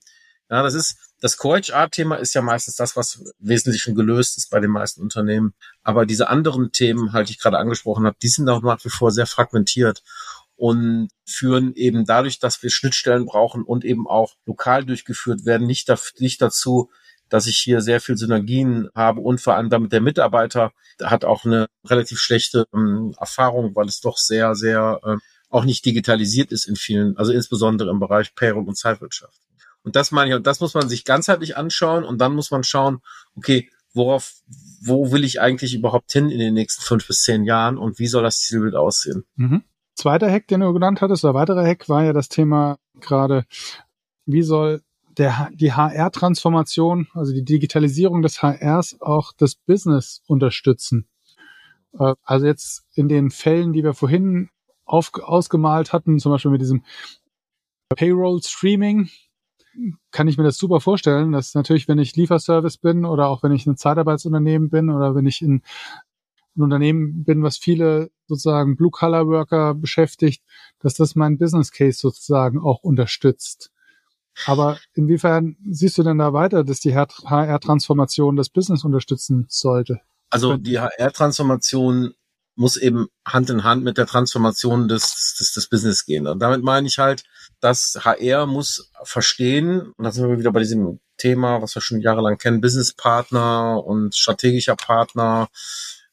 Ja, 0.50 0.62
das 0.62 0.74
ist, 0.74 0.96
das 1.20 1.38
Core-HR-Thema 1.38 2.16
ist 2.16 2.34
ja 2.34 2.42
meistens 2.42 2.76
das, 2.76 2.94
was 2.94 3.24
wesentlich 3.38 3.82
schon 3.82 3.96
gelöst 3.96 4.36
ist 4.36 4.50
bei 4.50 4.60
den 4.60 4.70
meisten 4.70 5.00
Unternehmen. 5.00 5.54
Aber 5.82 6.06
diese 6.06 6.28
anderen 6.28 6.70
Themen, 6.70 7.12
halt, 7.12 7.28
die 7.28 7.32
ich 7.32 7.40
gerade 7.40 7.58
angesprochen 7.58 8.06
habe, 8.06 8.16
die 8.22 8.28
sind 8.28 8.48
auch 8.48 8.62
nach 8.62 8.84
wie 8.84 8.90
vor 8.90 9.10
sehr 9.10 9.26
fragmentiert 9.26 10.02
und 10.54 11.08
führen 11.24 11.74
eben 11.74 12.04
dadurch, 12.04 12.38
dass 12.38 12.62
wir 12.62 12.70
Schnittstellen 12.70 13.26
brauchen 13.26 13.64
und 13.64 13.84
eben 13.84 14.06
auch 14.06 14.34
lokal 14.46 14.84
durchgeführt 14.84 15.44
werden, 15.44 15.66
nicht, 15.66 15.88
da, 15.88 15.98
nicht 16.18 16.40
dazu, 16.40 16.90
dass 17.28 17.46
ich 17.46 17.58
hier 17.58 17.80
sehr 17.80 18.00
viel 18.00 18.16
Synergien 18.16 18.88
habe 18.94 19.20
und 19.20 19.40
vor 19.40 19.54
allem 19.54 19.70
damit 19.70 19.92
der 19.92 20.00
Mitarbeiter 20.00 20.72
hat 21.02 21.24
auch 21.24 21.44
eine 21.44 21.66
relativ 21.84 22.18
schlechte 22.18 22.66
ähm, 22.72 23.14
Erfahrung, 23.18 23.74
weil 23.74 23.86
es 23.86 24.00
doch 24.00 24.16
sehr, 24.16 24.54
sehr 24.54 25.00
äh, 25.04 25.16
auch 25.50 25.64
nicht 25.64 25.84
digitalisiert 25.84 26.52
ist 26.52 26.66
in 26.66 26.76
vielen, 26.76 27.16
also 27.16 27.32
insbesondere 27.32 27.90
im 27.90 28.00
Bereich 28.00 28.34
Payroll 28.34 28.66
und 28.66 28.76
Zeitwirtschaft. 28.76 29.40
Und 29.82 29.94
das 29.94 30.10
meine 30.10 30.30
ich, 30.30 30.36
und 30.36 30.46
das 30.46 30.60
muss 30.60 30.74
man 30.74 30.88
sich 30.88 31.04
ganzheitlich 31.04 31.56
anschauen 31.56 32.04
und 32.04 32.18
dann 32.18 32.34
muss 32.34 32.50
man 32.50 32.64
schauen, 32.64 33.00
okay, 33.36 33.70
worauf, 33.94 34.34
wo 34.82 35.12
will 35.12 35.24
ich 35.24 35.40
eigentlich 35.40 35.74
überhaupt 35.74 36.12
hin 36.12 36.28
in 36.28 36.38
den 36.38 36.54
nächsten 36.54 36.82
fünf 36.82 37.06
bis 37.06 37.22
zehn 37.22 37.44
Jahren 37.44 37.78
und 37.78 37.98
wie 37.98 38.08
soll 38.08 38.22
das 38.22 38.40
Zielbild 38.40 38.74
aussehen? 38.74 39.24
Mhm. 39.36 39.62
Zweiter 39.94 40.30
Hack, 40.30 40.48
den 40.48 40.60
du 40.60 40.72
genannt 40.72 41.00
hattest, 41.00 41.24
oder 41.24 41.34
weiterer 41.34 41.64
Hack 41.64 41.88
war 41.88 42.04
ja 42.04 42.12
das 42.12 42.28
Thema 42.28 42.78
gerade, 43.00 43.46
wie 44.26 44.42
soll 44.42 44.82
der, 45.18 45.50
die 45.54 45.72
HR-Transformation, 45.72 47.08
also 47.14 47.32
die 47.32 47.44
Digitalisierung 47.44 48.22
des 48.22 48.42
HRs 48.42 49.00
auch 49.00 49.32
das 49.36 49.54
Business 49.54 50.22
unterstützen. 50.26 51.08
Äh, 51.98 52.14
also 52.22 52.46
jetzt 52.46 52.86
in 52.94 53.08
den 53.08 53.30
Fällen, 53.30 53.72
die 53.72 53.84
wir 53.84 53.94
vorhin 53.94 54.50
auf, 54.84 55.12
ausgemalt 55.14 55.92
hatten, 55.92 56.18
zum 56.18 56.32
Beispiel 56.32 56.50
mit 56.50 56.60
diesem 56.60 56.84
Payroll 57.88 58.42
Streaming, 58.42 59.08
kann 60.10 60.28
ich 60.28 60.38
mir 60.38 60.44
das 60.44 60.56
super 60.56 60.80
vorstellen, 60.80 61.32
dass 61.32 61.54
natürlich, 61.54 61.86
wenn 61.86 61.98
ich 61.98 62.16
Lieferservice 62.16 62.78
bin 62.78 63.04
oder 63.04 63.28
auch 63.28 63.42
wenn 63.42 63.52
ich 63.52 63.66
ein 63.66 63.76
Zeitarbeitsunternehmen 63.76 64.70
bin 64.70 64.90
oder 64.90 65.14
wenn 65.14 65.26
ich 65.26 65.42
in 65.42 65.62
ein 66.56 66.62
Unternehmen 66.62 67.24
bin, 67.24 67.42
was 67.42 67.58
viele 67.58 68.10
sozusagen 68.26 68.76
Blue-Collar-Worker 68.76 69.74
beschäftigt, 69.74 70.42
dass 70.78 70.94
das 70.94 71.14
mein 71.14 71.36
Business 71.36 71.70
Case 71.70 71.98
sozusagen 71.98 72.58
auch 72.58 72.82
unterstützt. 72.82 73.70
Aber 74.44 74.78
inwiefern 74.94 75.56
siehst 75.68 75.96
du 75.98 76.02
denn 76.02 76.18
da 76.18 76.32
weiter, 76.32 76.64
dass 76.64 76.80
die 76.80 76.94
HR-Transformation 76.94 78.36
das 78.36 78.50
Business 78.50 78.84
unterstützen 78.84 79.46
sollte? 79.48 80.00
Also 80.30 80.56
die 80.56 80.78
HR-Transformation 80.78 82.14
muss 82.56 82.76
eben 82.76 83.08
Hand 83.24 83.50
in 83.50 83.64
Hand 83.64 83.84
mit 83.84 83.98
der 83.98 84.06
Transformation 84.06 84.88
des, 84.88 85.36
des, 85.38 85.52
des 85.52 85.68
Business 85.68 86.06
gehen. 86.06 86.26
Und 86.26 86.40
damit 86.40 86.62
meine 86.62 86.86
ich 86.86 86.98
halt, 86.98 87.24
dass 87.60 87.98
HR 88.02 88.46
muss 88.46 88.90
verstehen, 89.02 89.92
und 89.96 90.04
da 90.04 90.10
sind 90.10 90.28
wir 90.28 90.38
wieder 90.38 90.52
bei 90.52 90.60
diesem 90.60 91.00
Thema, 91.18 91.60
was 91.60 91.74
wir 91.74 91.82
schon 91.82 92.00
jahrelang 92.00 92.38
kennen, 92.38 92.62
Businesspartner 92.62 93.84
und 93.84 94.14
strategischer 94.14 94.76
Partner, 94.76 95.48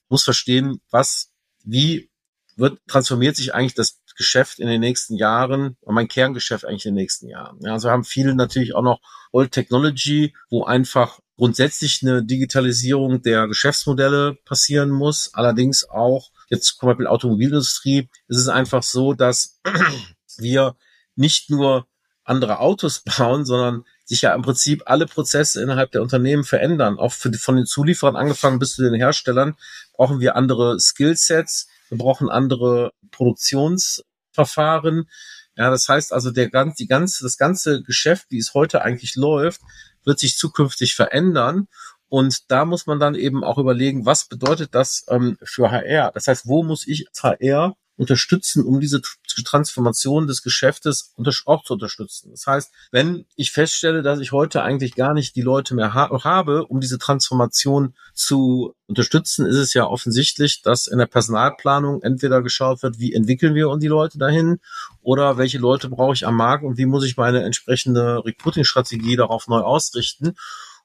muss 0.09 0.23
verstehen, 0.23 0.81
was, 0.91 1.31
wie 1.63 2.09
wird, 2.57 2.79
transformiert 2.87 3.35
sich 3.35 3.53
eigentlich 3.55 3.73
das 3.73 4.02
Geschäft 4.15 4.59
in 4.59 4.67
den 4.67 4.81
nächsten 4.81 5.15
Jahren, 5.15 5.77
mein 5.85 6.07
Kerngeschäft 6.07 6.65
eigentlich 6.65 6.85
in 6.85 6.95
den 6.95 7.01
nächsten 7.01 7.27
Jahren. 7.27 7.59
Ja, 7.61 7.73
also 7.73 7.89
haben 7.89 8.03
viele 8.03 8.35
natürlich 8.35 8.75
auch 8.75 8.81
noch 8.81 8.99
Old 9.31 9.51
Technology, 9.51 10.33
wo 10.49 10.63
einfach 10.63 11.19
grundsätzlich 11.37 12.01
eine 12.03 12.23
Digitalisierung 12.23 13.21
der 13.21 13.47
Geschäftsmodelle 13.47 14.35
passieren 14.45 14.89
muss. 14.89 15.33
Allerdings 15.33 15.89
auch, 15.89 16.31
jetzt 16.49 16.77
zum 16.77 16.87
Beispiel 16.87 17.07
Automobilindustrie, 17.07 18.09
ist 18.27 18.37
es 18.37 18.47
einfach 18.47 18.83
so, 18.83 19.13
dass 19.13 19.59
wir 20.37 20.75
nicht 21.15 21.49
nur 21.49 21.87
andere 22.23 22.59
Autos 22.59 22.99
bauen, 23.17 23.45
sondern 23.45 23.83
sich 24.05 24.21
ja 24.21 24.33
im 24.33 24.41
Prinzip 24.41 24.83
alle 24.85 25.05
Prozesse 25.05 25.61
innerhalb 25.61 25.91
der 25.91 26.01
Unternehmen 26.01 26.43
verändern. 26.43 26.99
Auch 26.99 27.13
für, 27.13 27.31
von 27.33 27.55
den 27.55 27.65
Zulieferern 27.65 28.15
angefangen 28.15 28.59
bis 28.59 28.75
zu 28.75 28.83
den 28.83 28.93
Herstellern 28.93 29.55
brauchen 29.93 30.19
wir 30.19 30.35
andere 30.35 30.79
Skillsets, 30.79 31.67
wir 31.93 31.97
brauchen 31.97 32.29
andere 32.29 32.91
Produktionsverfahren. 33.11 35.09
Ja, 35.55 35.69
das 35.69 35.87
heißt 35.87 36.11
also, 36.11 36.31
der 36.31 36.49
ganz, 36.49 36.75
die 36.75 36.87
ganze, 36.87 37.23
das 37.23 37.37
ganze 37.37 37.83
Geschäft, 37.83 38.25
wie 38.29 38.39
es 38.39 38.55
heute 38.55 38.81
eigentlich 38.81 39.15
läuft, 39.15 39.61
wird 40.03 40.19
sich 40.19 40.37
zukünftig 40.37 40.95
verändern. 40.95 41.67
Und 42.09 42.51
da 42.51 42.65
muss 42.65 42.87
man 42.87 42.99
dann 42.99 43.15
eben 43.15 43.43
auch 43.43 43.57
überlegen, 43.57 44.05
was 44.05 44.27
bedeutet 44.27 44.73
das 44.73 45.05
ähm, 45.09 45.37
für 45.43 45.71
HR? 45.71 46.11
Das 46.13 46.27
heißt, 46.27 46.47
wo 46.47 46.63
muss 46.63 46.87
ich 46.87 47.07
als 47.07 47.23
HR 47.23 47.75
unterstützen, 48.03 48.63
um 48.63 48.79
diese 48.79 49.01
Transformation 49.43 50.27
des 50.27 50.43
Geschäftes 50.43 51.13
auch 51.45 51.63
zu 51.63 51.73
unterstützen. 51.73 52.31
Das 52.31 52.45
heißt, 52.45 52.71
wenn 52.91 53.25
ich 53.35 53.51
feststelle, 53.51 54.03
dass 54.03 54.19
ich 54.19 54.31
heute 54.31 54.61
eigentlich 54.61 54.95
gar 54.95 55.13
nicht 55.13 55.35
die 55.35 55.41
Leute 55.41 55.73
mehr 55.73 55.93
ha 55.93 56.09
habe, 56.23 56.65
um 56.67 56.79
diese 56.79 56.99
Transformation 56.99 57.95
zu 58.13 58.75
unterstützen, 58.85 59.45
ist 59.45 59.57
es 59.57 59.73
ja 59.73 59.87
offensichtlich, 59.87 60.61
dass 60.61 60.87
in 60.87 60.99
der 60.99 61.07
Personalplanung 61.07 62.03
entweder 62.03 62.43
geschaut 62.43 62.83
wird, 62.83 62.99
wie 62.99 63.13
entwickeln 63.13 63.55
wir 63.55 63.75
die 63.77 63.87
Leute 63.87 64.17
dahin 64.17 64.59
oder 65.01 65.37
welche 65.37 65.57
Leute 65.57 65.89
brauche 65.89 66.13
ich 66.13 66.27
am 66.27 66.35
Markt 66.35 66.63
und 66.63 66.77
wie 66.77 66.85
muss 66.85 67.03
ich 67.05 67.17
meine 67.17 67.43
entsprechende 67.43 68.23
Recruiting-Strategie 68.23 69.15
darauf 69.15 69.47
neu 69.47 69.61
ausrichten. 69.61 70.35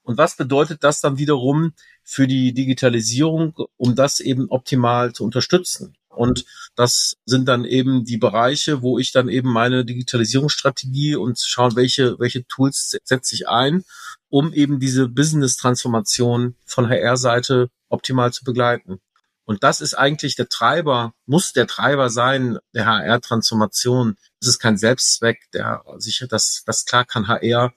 Und 0.01 0.17
was 0.17 0.35
bedeutet 0.35 0.83
das 0.83 1.01
dann 1.01 1.19
wiederum 1.19 1.73
für 2.03 2.25
die 2.25 2.53
Digitalisierung, 2.53 3.55
um 3.77 3.93
das 3.93 4.19
eben 4.19 4.49
optimal 4.49 5.13
zu 5.13 5.23
unterstützen? 5.23 5.98
Und 6.19 6.43
das 6.75 7.15
sind 7.23 7.47
dann 7.47 7.63
eben 7.63 8.03
die 8.03 8.17
Bereiche, 8.17 8.81
wo 8.81 8.99
ich 8.99 9.13
dann 9.13 9.29
eben 9.29 9.49
meine 9.53 9.85
Digitalisierungsstrategie 9.85 11.15
und 11.15 11.39
schauen, 11.39 11.77
welche, 11.77 12.19
welche 12.19 12.45
Tools 12.45 12.97
setze 13.05 13.35
ich 13.35 13.47
ein, 13.47 13.85
um 14.27 14.51
eben 14.51 14.81
diese 14.81 15.07
Business-Transformation 15.07 16.57
von 16.65 16.89
HR-Seite 16.89 17.69
optimal 17.87 18.33
zu 18.33 18.43
begleiten. 18.43 18.99
Und 19.45 19.63
das 19.63 19.79
ist 19.79 19.93
eigentlich 19.93 20.35
der 20.35 20.49
Treiber, 20.49 21.13
muss 21.25 21.53
der 21.53 21.67
Treiber 21.67 22.09
sein 22.09 22.57
der 22.73 22.85
HR-Transformation. 22.85 24.17
Es 24.41 24.49
ist 24.49 24.59
kein 24.59 24.77
Selbstzweck, 24.77 25.49
der 25.53 25.85
sicher, 25.99 26.27
das, 26.27 26.63
das 26.65 26.83
klar 26.83 27.05
kann 27.05 27.29
HR 27.29 27.71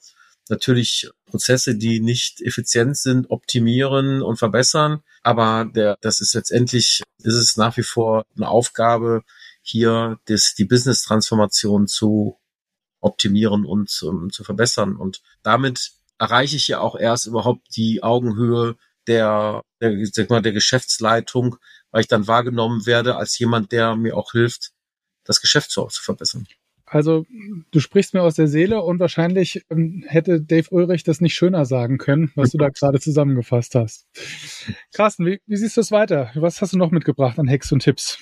natürlich 0.53 1.09
Prozesse, 1.25 1.75
die 1.75 1.99
nicht 1.99 2.41
effizient 2.41 2.97
sind, 2.97 3.29
optimieren 3.29 4.21
und 4.21 4.37
verbessern. 4.37 5.03
Aber 5.23 5.65
der, 5.65 5.97
das 6.01 6.21
ist 6.21 6.33
letztendlich, 6.33 7.03
ist 7.23 7.35
es 7.35 7.57
nach 7.57 7.77
wie 7.77 7.83
vor 7.83 8.25
eine 8.35 8.47
Aufgabe, 8.47 9.23
hier 9.61 10.19
das, 10.25 10.53
die 10.55 10.65
Business-Transformation 10.65 11.87
zu 11.87 12.37
optimieren 13.01 13.65
und 13.65 13.89
zu, 13.89 14.27
zu 14.27 14.43
verbessern. 14.43 14.95
Und 14.95 15.21
damit 15.41 15.93
erreiche 16.19 16.55
ich 16.55 16.67
ja 16.67 16.79
auch 16.79 16.95
erst 16.95 17.25
überhaupt 17.25 17.75
die 17.75 18.03
Augenhöhe 18.03 18.75
der, 19.07 19.61
der, 19.81 20.05
sag 20.11 20.29
mal, 20.29 20.41
der 20.41 20.53
Geschäftsleitung, 20.53 21.57
weil 21.91 22.01
ich 22.01 22.07
dann 22.07 22.27
wahrgenommen 22.27 22.85
werde 22.85 23.15
als 23.15 23.37
jemand, 23.39 23.71
der 23.71 23.95
mir 23.95 24.15
auch 24.15 24.31
hilft, 24.31 24.71
das 25.25 25.41
Geschäft 25.41 25.71
zu, 25.71 25.85
zu 25.87 26.01
verbessern. 26.01 26.47
Also 26.93 27.25
du 27.71 27.79
sprichst 27.79 28.13
mir 28.13 28.21
aus 28.21 28.35
der 28.35 28.47
Seele 28.47 28.83
und 28.83 28.99
wahrscheinlich 28.99 29.65
ähm, 29.71 30.05
hätte 30.07 30.39
Dave 30.39 30.67
Ulrich 30.69 31.03
das 31.03 31.21
nicht 31.21 31.33
schöner 31.33 31.65
sagen 31.65 31.97
können, 31.97 32.31
was 32.35 32.51
du 32.51 32.59
da 32.59 32.69
gerade 32.73 32.99
zusammengefasst 32.99 33.73
hast. 33.73 34.05
Carsten, 34.93 35.25
wie, 35.25 35.41
wie 35.47 35.57
siehst 35.57 35.75
du 35.75 35.81
es 35.81 35.91
weiter? 35.91 36.29
Was 36.35 36.61
hast 36.61 36.73
du 36.73 36.77
noch 36.77 36.91
mitgebracht 36.91 37.39
an 37.39 37.49
Hacks 37.49 37.71
und 37.71 37.79
Tipps? 37.79 38.19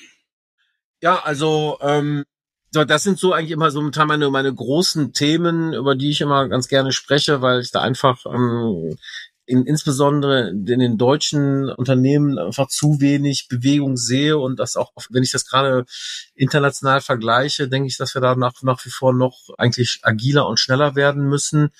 Ja, 1.01 1.21
also 1.21 1.79
ähm, 1.81 2.23
das 2.71 3.03
sind 3.03 3.19
so 3.19 3.33
eigentlich 3.33 3.51
immer 3.51 3.71
so 3.71 3.81
momentan 3.81 4.07
meine, 4.07 4.29
meine 4.29 4.53
großen 4.53 5.11
Themen, 5.11 5.73
über 5.73 5.95
die 5.95 6.11
ich 6.11 6.21
immer 6.21 6.47
ganz 6.47 6.69
gerne 6.69 6.93
spreche, 6.93 7.41
weil 7.41 7.59
ich 7.59 7.71
da 7.71 7.81
einfach 7.81 8.25
ähm, 8.25 8.95
in, 9.51 9.65
insbesondere 9.65 10.49
in 10.49 10.79
den 10.79 10.97
deutschen 10.97 11.69
Unternehmen 11.69 12.39
einfach 12.39 12.69
zu 12.69 13.01
wenig 13.01 13.49
Bewegung 13.49 13.97
sehe 13.97 14.37
und 14.37 14.59
das 14.59 14.77
auch, 14.77 14.93
wenn 15.09 15.23
ich 15.23 15.31
das 15.31 15.45
gerade 15.45 15.85
international 16.33 17.01
vergleiche, 17.01 17.67
denke 17.67 17.87
ich, 17.87 17.97
dass 17.97 18.15
wir 18.15 18.21
da 18.21 18.35
nach, 18.35 18.53
nach 18.63 18.83
wie 18.85 18.89
vor 18.89 19.13
noch 19.13 19.49
eigentlich 19.57 19.99
agiler 20.03 20.47
und 20.47 20.57
schneller 20.57 20.95
werden 20.95 21.25
müssen. 21.27 21.71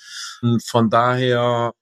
Und 0.42 0.62
von 0.62 0.90
daher 0.90 1.72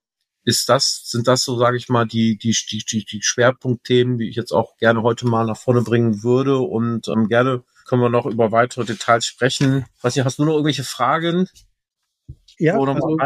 ist 0.45 0.69
das, 0.69 1.01
sind 1.05 1.27
das 1.27 1.43
so, 1.43 1.57
sage 1.57 1.75
ich 1.75 1.89
mal, 1.89 2.05
die, 2.07 2.37
die, 2.37 2.55
die, 2.71 3.05
die 3.05 3.21
Schwerpunktthemen, 3.21 4.17
die 4.17 4.29
ich 4.29 4.37
jetzt 4.37 4.53
auch 4.53 4.77
gerne 4.77 5.03
heute 5.03 5.27
mal 5.27 5.45
nach 5.45 5.57
vorne 5.57 5.81
bringen 5.81 6.23
würde 6.23 6.57
und 6.57 7.09
ähm, 7.09 7.27
gerne 7.27 7.63
können 7.85 8.01
wir 8.01 8.09
noch 8.09 8.25
über 8.25 8.53
weitere 8.53 8.85
Details 8.85 9.25
sprechen. 9.25 9.85
Weiß 10.01 10.15
nicht, 10.15 10.23
hast 10.23 10.39
du 10.39 10.45
noch 10.45 10.53
irgendwelche 10.53 10.85
Fragen? 10.85 11.49
Ja, 12.57 12.79
also, 12.79 13.17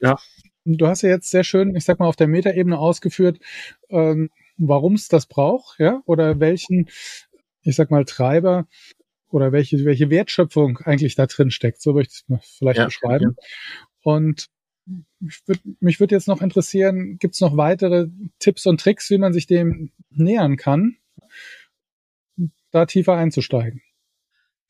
ja 0.00 0.16
du 0.64 0.86
hast 0.86 1.02
ja 1.02 1.10
jetzt 1.10 1.30
sehr 1.30 1.44
schön, 1.44 1.76
ich 1.76 1.84
sag 1.84 1.98
mal, 1.98 2.06
auf 2.06 2.16
der 2.16 2.28
Metaebene 2.28 2.78
ausgeführt, 2.78 3.38
ähm, 3.90 4.30
warum 4.56 4.94
es 4.94 5.08
das 5.08 5.26
braucht, 5.26 5.78
ja, 5.78 6.02
oder 6.06 6.40
welchen, 6.40 6.88
ich 7.62 7.76
sag 7.76 7.90
mal, 7.90 8.04
Treiber 8.04 8.66
oder 9.28 9.52
welche, 9.52 9.84
welche 9.84 10.10
Wertschöpfung 10.10 10.78
eigentlich 10.78 11.16
da 11.16 11.26
drin 11.26 11.50
steckt. 11.50 11.82
So 11.82 11.94
würde 11.94 12.08
ich 12.08 12.24
es 12.28 12.56
vielleicht 12.58 12.78
ja, 12.78 12.84
beschreiben. 12.86 13.36
Ja. 13.36 13.44
Und 14.02 14.48
würd, 15.46 15.60
mich 15.80 16.00
würde 16.00 16.14
jetzt 16.14 16.28
noch 16.28 16.42
interessieren, 16.42 17.18
gibt 17.18 17.34
es 17.34 17.40
noch 17.40 17.56
weitere 17.56 18.08
Tipps 18.38 18.66
und 18.66 18.80
Tricks, 18.80 19.10
wie 19.10 19.18
man 19.18 19.32
sich 19.32 19.46
dem 19.46 19.90
nähern 20.10 20.56
kann, 20.56 20.96
da 22.70 22.86
tiefer 22.86 23.14
einzusteigen? 23.14 23.82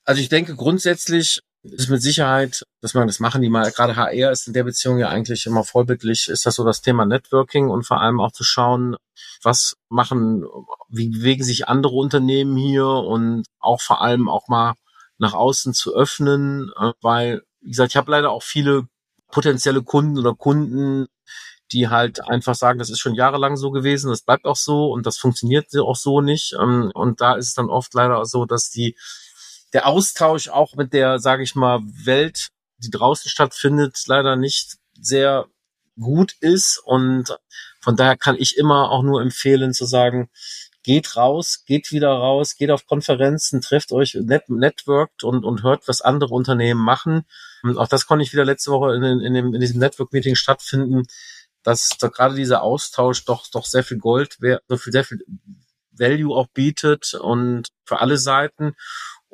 Also 0.05 0.21
ich 0.21 0.29
denke 0.29 0.55
grundsätzlich 0.55 1.41
ist 1.65 1.89
mit 1.89 2.03
Sicherheit, 2.03 2.65
dass 2.83 2.95
man 2.95 3.07
das 3.07 3.21
machen 3.21 3.41
die 3.41 3.49
mal, 3.49 3.71
gerade 3.71 3.97
HR 3.97 4.31
ist 4.31 4.47
in 4.47 4.53
der 4.53 4.65
Beziehung 4.65 4.99
ja 4.99 5.09
eigentlich 5.09 5.47
immer 5.47 5.65
vorbildlich, 5.65 6.29
ist 6.29 6.45
das 6.45 6.57
so 6.57 6.65
das 6.65 6.83
Thema 6.83 7.07
Networking 7.07 7.71
und 7.71 7.85
vor 7.85 8.01
allem 8.01 8.21
auch 8.21 8.33
zu 8.33 8.45
schauen, 8.45 8.97
was 9.43 9.77
machen, 9.89 10.45
wie 10.89 11.09
bewegen 11.09 11.43
sich 11.43 11.67
andere 11.69 11.95
Unternehmen 11.95 12.57
hier 12.57 12.87
und 12.87 13.47
auch 13.61 13.81
vor 13.81 14.03
allem 14.03 14.29
auch 14.29 14.49
mal 14.49 14.75
nach 15.19 15.33
außen 15.33 15.73
zu 15.75 15.95
öffnen, 15.95 16.71
äh, 16.79 16.93
weil, 17.01 17.43
wie 17.61 17.71
gesagt, 17.71 17.93
ich 17.93 17.97
habe 17.97 18.11
leider 18.11 18.31
auch 18.31 18.43
viele 18.43 18.87
potenzielle 19.31 19.83
Kunden 19.83 20.19
oder 20.19 20.35
Kunden, 20.35 21.07
die 21.73 21.89
halt 21.89 22.23
einfach 22.29 22.55
sagen, 22.55 22.79
das 22.79 22.91
ist 22.91 23.01
schon 23.01 23.15
jahrelang 23.15 23.57
so 23.57 23.71
gewesen, 23.71 24.11
das 24.11 24.23
bleibt 24.23 24.45
auch 24.45 24.57
so 24.57 24.93
und 24.93 25.07
das 25.07 25.17
funktioniert 25.19 25.67
auch 25.79 25.97
so 25.97 26.21
nicht. 26.21 26.55
Ähm, 26.61 26.91
und 26.95 27.21
da 27.21 27.35
ist 27.35 27.49
es 27.49 27.55
dann 27.55 27.71
oft 27.71 27.95
leider 27.95 28.25
so, 28.27 28.45
dass 28.45 28.71
die 28.71 28.97
der 29.75 29.87
Austausch 29.87 30.49
auch 30.49 30.77
mit 30.77 30.93
der, 30.93 31.19
sage 31.19 31.43
ich 31.43 31.55
mal, 31.55 31.81
Welt, 31.83 32.49
die 32.79 32.91
draußen 32.91 33.29
stattfindet, 33.29 33.99
leider 34.07 34.37
nicht 34.37 34.77
sehr 34.99 35.47
gut 36.01 36.35
ist. 36.41 36.81
Und 36.85 37.37
von 37.81 37.97
daher 37.97 38.17
kann 38.17 38.37
ich 38.39 38.57
immer 38.57 38.91
auch 38.91 39.03
nur 39.03 39.21
empfehlen 39.21 39.75
zu 39.75 39.85
sagen, 39.85 40.31
geht 40.85 41.17
raus, 41.17 41.65
geht 41.67 41.91
wieder 41.91 42.11
raus, 42.11 42.57
geht 42.57 42.71
auf 42.71 42.87
Konferenzen, 42.87 43.61
trefft 43.61 43.91
euch, 43.91 44.15
net, 44.15 44.49
networkt 44.49 45.25
und, 45.25 45.45
und 45.45 45.63
hört, 45.63 45.89
was 45.89 46.03
andere 46.03 46.33
Unternehmen 46.35 46.81
machen. 46.81 47.25
Und 47.63 47.79
auch 47.79 47.89
das 47.89 48.07
konnte 48.07 48.23
ich 48.23 48.33
wieder 48.33 48.45
letzte 48.45 48.71
Woche 48.71 48.95
in, 48.95 49.03
in, 49.03 49.35
dem, 49.35 49.55
in 49.55 49.61
diesem 49.61 49.81
Network-Meeting 49.81 50.37
stattfinden, 50.37 51.05
dass 51.63 51.89
da 51.99 52.09
gerade 52.09 52.35
dieser 52.35 52.63
Austausch 52.63 53.25
doch, 53.25 53.47
doch 53.51 53.65
sehr 53.65 53.83
viel 53.83 53.99
Gold, 53.99 54.39
so 54.69 54.77
viel, 54.77 54.93
sehr 54.93 55.05
viel 55.05 55.25
Value 55.91 56.37
auch 56.37 56.49
bietet 56.49 57.15
und 57.15 57.69
für 57.85 58.01
alle 58.01 58.19
Seiten. 58.19 58.75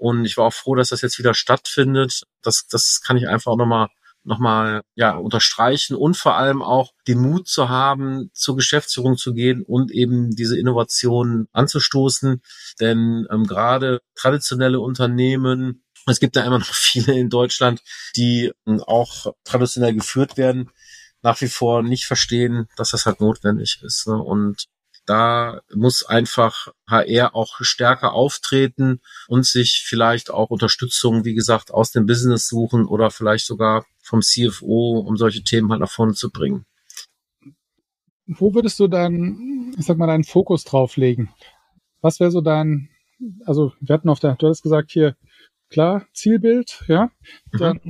Und 0.00 0.24
ich 0.24 0.36
war 0.38 0.46
auch 0.46 0.52
froh, 0.52 0.74
dass 0.74 0.88
das 0.88 1.02
jetzt 1.02 1.18
wieder 1.18 1.34
stattfindet. 1.34 2.22
Das, 2.42 2.66
das 2.66 3.02
kann 3.02 3.18
ich 3.18 3.28
einfach 3.28 3.56
nochmal 3.56 3.88
nochmal 4.22 4.82
ja, 4.94 5.16
unterstreichen 5.16 5.96
und 5.96 6.16
vor 6.16 6.36
allem 6.36 6.62
auch 6.62 6.92
den 7.08 7.18
Mut 7.20 7.48
zu 7.48 7.68
haben, 7.68 8.30
zur 8.34 8.56
Geschäftsführung 8.56 9.16
zu 9.16 9.32
gehen 9.32 9.62
und 9.62 9.90
eben 9.90 10.36
diese 10.36 10.58
Innovationen 10.58 11.48
anzustoßen. 11.52 12.42
Denn 12.80 13.26
ähm, 13.30 13.44
gerade 13.44 14.00
traditionelle 14.14 14.80
Unternehmen, 14.80 15.84
es 16.06 16.20
gibt 16.20 16.36
da 16.36 16.44
immer 16.44 16.58
noch 16.58 16.66
viele 16.74 17.18
in 17.18 17.30
Deutschland, 17.30 17.80
die 18.14 18.52
ähm, 18.66 18.82
auch 18.82 19.32
traditionell 19.44 19.94
geführt 19.94 20.36
werden, 20.36 20.70
nach 21.22 21.40
wie 21.40 21.48
vor 21.48 21.82
nicht 21.82 22.04
verstehen, 22.04 22.68
dass 22.76 22.90
das 22.90 23.06
halt 23.06 23.20
notwendig 23.20 23.80
ist. 23.82 24.06
Ne? 24.06 24.16
Und 24.16 24.66
da 25.06 25.60
muss 25.74 26.04
einfach 26.04 26.68
HR 26.88 27.34
auch 27.34 27.56
stärker 27.60 28.12
auftreten 28.12 29.00
und 29.28 29.46
sich 29.46 29.82
vielleicht 29.84 30.30
auch 30.30 30.50
Unterstützung, 30.50 31.24
wie 31.24 31.34
gesagt, 31.34 31.72
aus 31.72 31.90
dem 31.90 32.06
Business 32.06 32.48
suchen 32.48 32.86
oder 32.86 33.10
vielleicht 33.10 33.46
sogar 33.46 33.86
vom 34.02 34.22
CFO, 34.22 35.00
um 35.00 35.16
solche 35.16 35.42
Themen 35.42 35.70
halt 35.70 35.80
nach 35.80 35.90
vorne 35.90 36.14
zu 36.14 36.30
bringen. 36.30 36.64
Wo 38.26 38.54
würdest 38.54 38.78
du 38.78 38.86
dann, 38.86 39.74
ich 39.76 39.86
sag 39.86 39.98
mal, 39.98 40.06
deinen 40.06 40.24
Fokus 40.24 40.64
drauf 40.64 40.96
legen? 40.96 41.34
Was 42.00 42.20
wäre 42.20 42.30
so 42.30 42.40
dein, 42.40 42.88
also 43.44 43.72
wir 43.80 43.94
hatten 43.94 44.08
auf 44.08 44.20
der, 44.20 44.36
du 44.36 44.46
hattest 44.46 44.62
gesagt 44.62 44.92
hier, 44.92 45.16
klar, 45.68 46.06
Zielbild, 46.12 46.84
ja, 46.86 47.10
mhm. 47.52 47.58
dann 47.58 47.80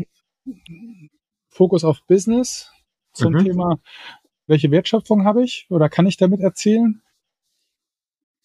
mhm. 0.45 1.11
Fokus 1.49 1.85
auf 1.85 2.07
Business 2.07 2.71
zum 3.13 3.35
mhm. 3.35 3.45
Thema, 3.45 3.81
welche 4.51 4.71
Wertschöpfung 4.73 5.25
habe 5.25 5.45
ich 5.45 5.67
oder 5.71 5.89
kann 5.89 6.07
ich 6.07 6.17
damit 6.17 6.41
erzielen? 6.41 7.03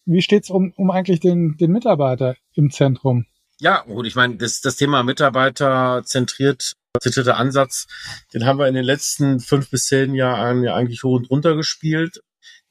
Wie 0.04 0.22
steht's 0.22 0.50
um, 0.50 0.72
um 0.76 0.90
eigentlich 0.92 1.18
den, 1.18 1.56
den 1.56 1.72
Mitarbeiter 1.72 2.36
im 2.54 2.70
Zentrum? 2.70 3.26
Ja, 3.58 3.82
gut, 3.82 4.06
ich 4.06 4.14
meine, 4.14 4.36
das, 4.36 4.60
das 4.60 4.76
Thema 4.76 5.02
Mitarbeiter 5.02 6.02
zentriert 6.04 6.76
zentrierter 7.00 7.36
Ansatz, 7.36 7.86
den 8.32 8.46
haben 8.46 8.58
wir 8.58 8.68
in 8.68 8.74
den 8.74 8.84
letzten 8.84 9.40
fünf 9.40 9.68
bis 9.68 9.86
zehn 9.86 10.14
Jahren 10.14 10.62
ja 10.62 10.74
eigentlich 10.74 11.02
hoch 11.02 11.16
und 11.16 11.28
runter 11.28 11.54
gespielt. 11.54 12.22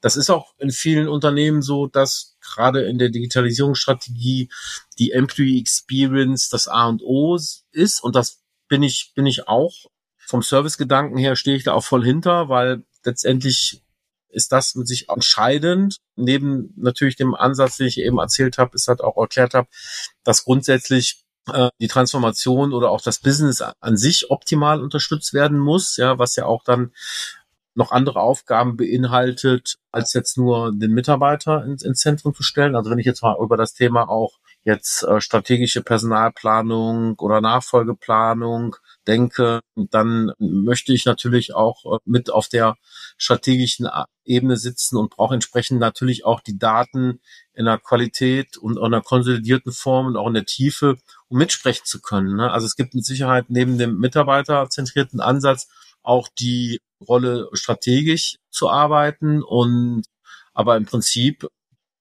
Das 0.02 0.18
ist 0.18 0.32
auch 0.32 0.54
in 0.58 0.72
vielen 0.72 1.08
Unternehmen 1.08 1.62
so, 1.62 1.86
dass 1.86 2.38
gerade 2.42 2.84
in 2.84 2.98
der 2.98 3.10
Digitalisierungsstrategie 3.10 4.50
die 4.98 5.12
Employee 5.12 5.60
Experience 5.60 6.50
das 6.50 6.68
A 6.68 6.88
und 6.88 7.04
O 7.04 7.38
ist. 7.72 8.04
Und 8.04 8.16
das 8.16 8.42
bin 8.68 8.82
ich, 8.82 9.14
bin 9.14 9.28
ich 9.28 9.48
auch. 9.48 9.74
Vom 10.18 10.42
Servicegedanken 10.42 11.18
her 11.18 11.36
stehe 11.36 11.58
ich 11.58 11.64
da 11.64 11.74
auch 11.74 11.84
voll 11.84 12.04
hinter, 12.04 12.50
weil 12.50 12.84
letztendlich 13.06 13.82
ist 14.30 14.52
das 14.52 14.76
mit 14.76 14.88
sich 14.88 15.10
entscheidend. 15.10 15.98
Neben 16.16 16.74
natürlich 16.76 17.16
dem 17.16 17.36
Ansatz, 17.36 17.78
den 17.78 17.88
ich 17.88 18.00
eben 18.00 18.20
erzählt 18.20 18.58
habe, 18.58 18.76
ist 18.76 18.88
halt 18.88 19.02
auch 19.02 19.18
erklärt 19.18 19.54
habe, 19.54 19.68
dass 20.24 20.44
grundsätzlich 20.44 21.24
äh, 21.52 21.70
die 21.80 21.88
Transformation 21.88 22.74
oder 22.74 22.92
auch 22.92 23.02
das 23.02 23.20
Business 23.20 23.62
an 23.62 23.98
sich 23.98 24.30
optimal 24.30 24.82
unterstützt 24.82 25.34
werden 25.34 25.58
muss, 25.58 25.98
ja, 25.98 26.20
was 26.20 26.36
ja 26.36 26.46
auch 26.46 26.64
dann 26.64 26.92
noch 27.76 27.92
andere 27.92 28.22
Aufgaben 28.22 28.78
beinhaltet, 28.78 29.76
als 29.92 30.14
jetzt 30.14 30.38
nur 30.38 30.72
den 30.74 30.92
Mitarbeiter 30.92 31.64
ins, 31.66 31.84
ins 31.84 32.00
Zentrum 32.00 32.34
zu 32.34 32.42
stellen. 32.42 32.76
Also 32.76 32.90
wenn 32.90 33.00
ich 33.00 33.06
jetzt 33.06 33.22
mal 33.22 33.38
über 33.42 33.58
das 33.58 33.74
Thema 33.74 34.10
auch 34.10 34.40
jetzt 34.66 35.04
äh, 35.04 35.22
strategische 35.22 35.84
Personalplanung 35.84 37.18
oder 37.20 37.40
Nachfolgeplanung 37.40 38.76
denke, 39.08 39.62
dann 39.76 40.32
möchte 40.40 40.92
ich 40.92 41.06
natürlich 41.06 41.54
auch 41.54 41.86
äh, 41.86 42.00
mit 42.04 42.32
auf 42.32 42.50
der 42.50 42.76
strategischen 43.18 43.88
Ebene 44.26 44.58
sitzen 44.58 44.98
und 44.98 45.12
brauche 45.12 45.36
entsprechend 45.36 45.80
natürlich 45.80 46.26
auch 46.26 46.42
die 46.42 46.58
Daten 46.58 47.22
in 47.54 47.66
der 47.66 47.78
Qualität 47.78 48.58
und 48.58 48.78
in 48.78 48.84
einer 48.84 49.02
konsolidierten 49.02 49.72
Form 49.72 50.08
und 50.08 50.18
auch 50.18 50.28
in 50.28 50.34
der 50.34 50.46
Tiefe, 50.46 50.98
um 51.28 51.38
mitsprechen 51.38 51.86
zu 51.86 52.02
können. 52.02 52.36
Ne? 52.36 52.52
Also 52.52 52.66
es 52.66 52.76
gibt 52.76 52.96
mit 52.96 53.06
Sicherheit 53.06 53.46
neben 53.50 53.78
dem 53.78 54.00
mitarbeiterzentrierten 54.00 55.22
Ansatz 55.22 55.68
auch 56.02 56.28
die 56.28 56.82
Rolle 57.08 57.50
strategisch 57.54 58.38
zu 58.50 58.70
arbeiten 58.70 59.44
und 59.44 60.06
aber 60.54 60.78
im 60.78 60.86
Prinzip 60.86 61.48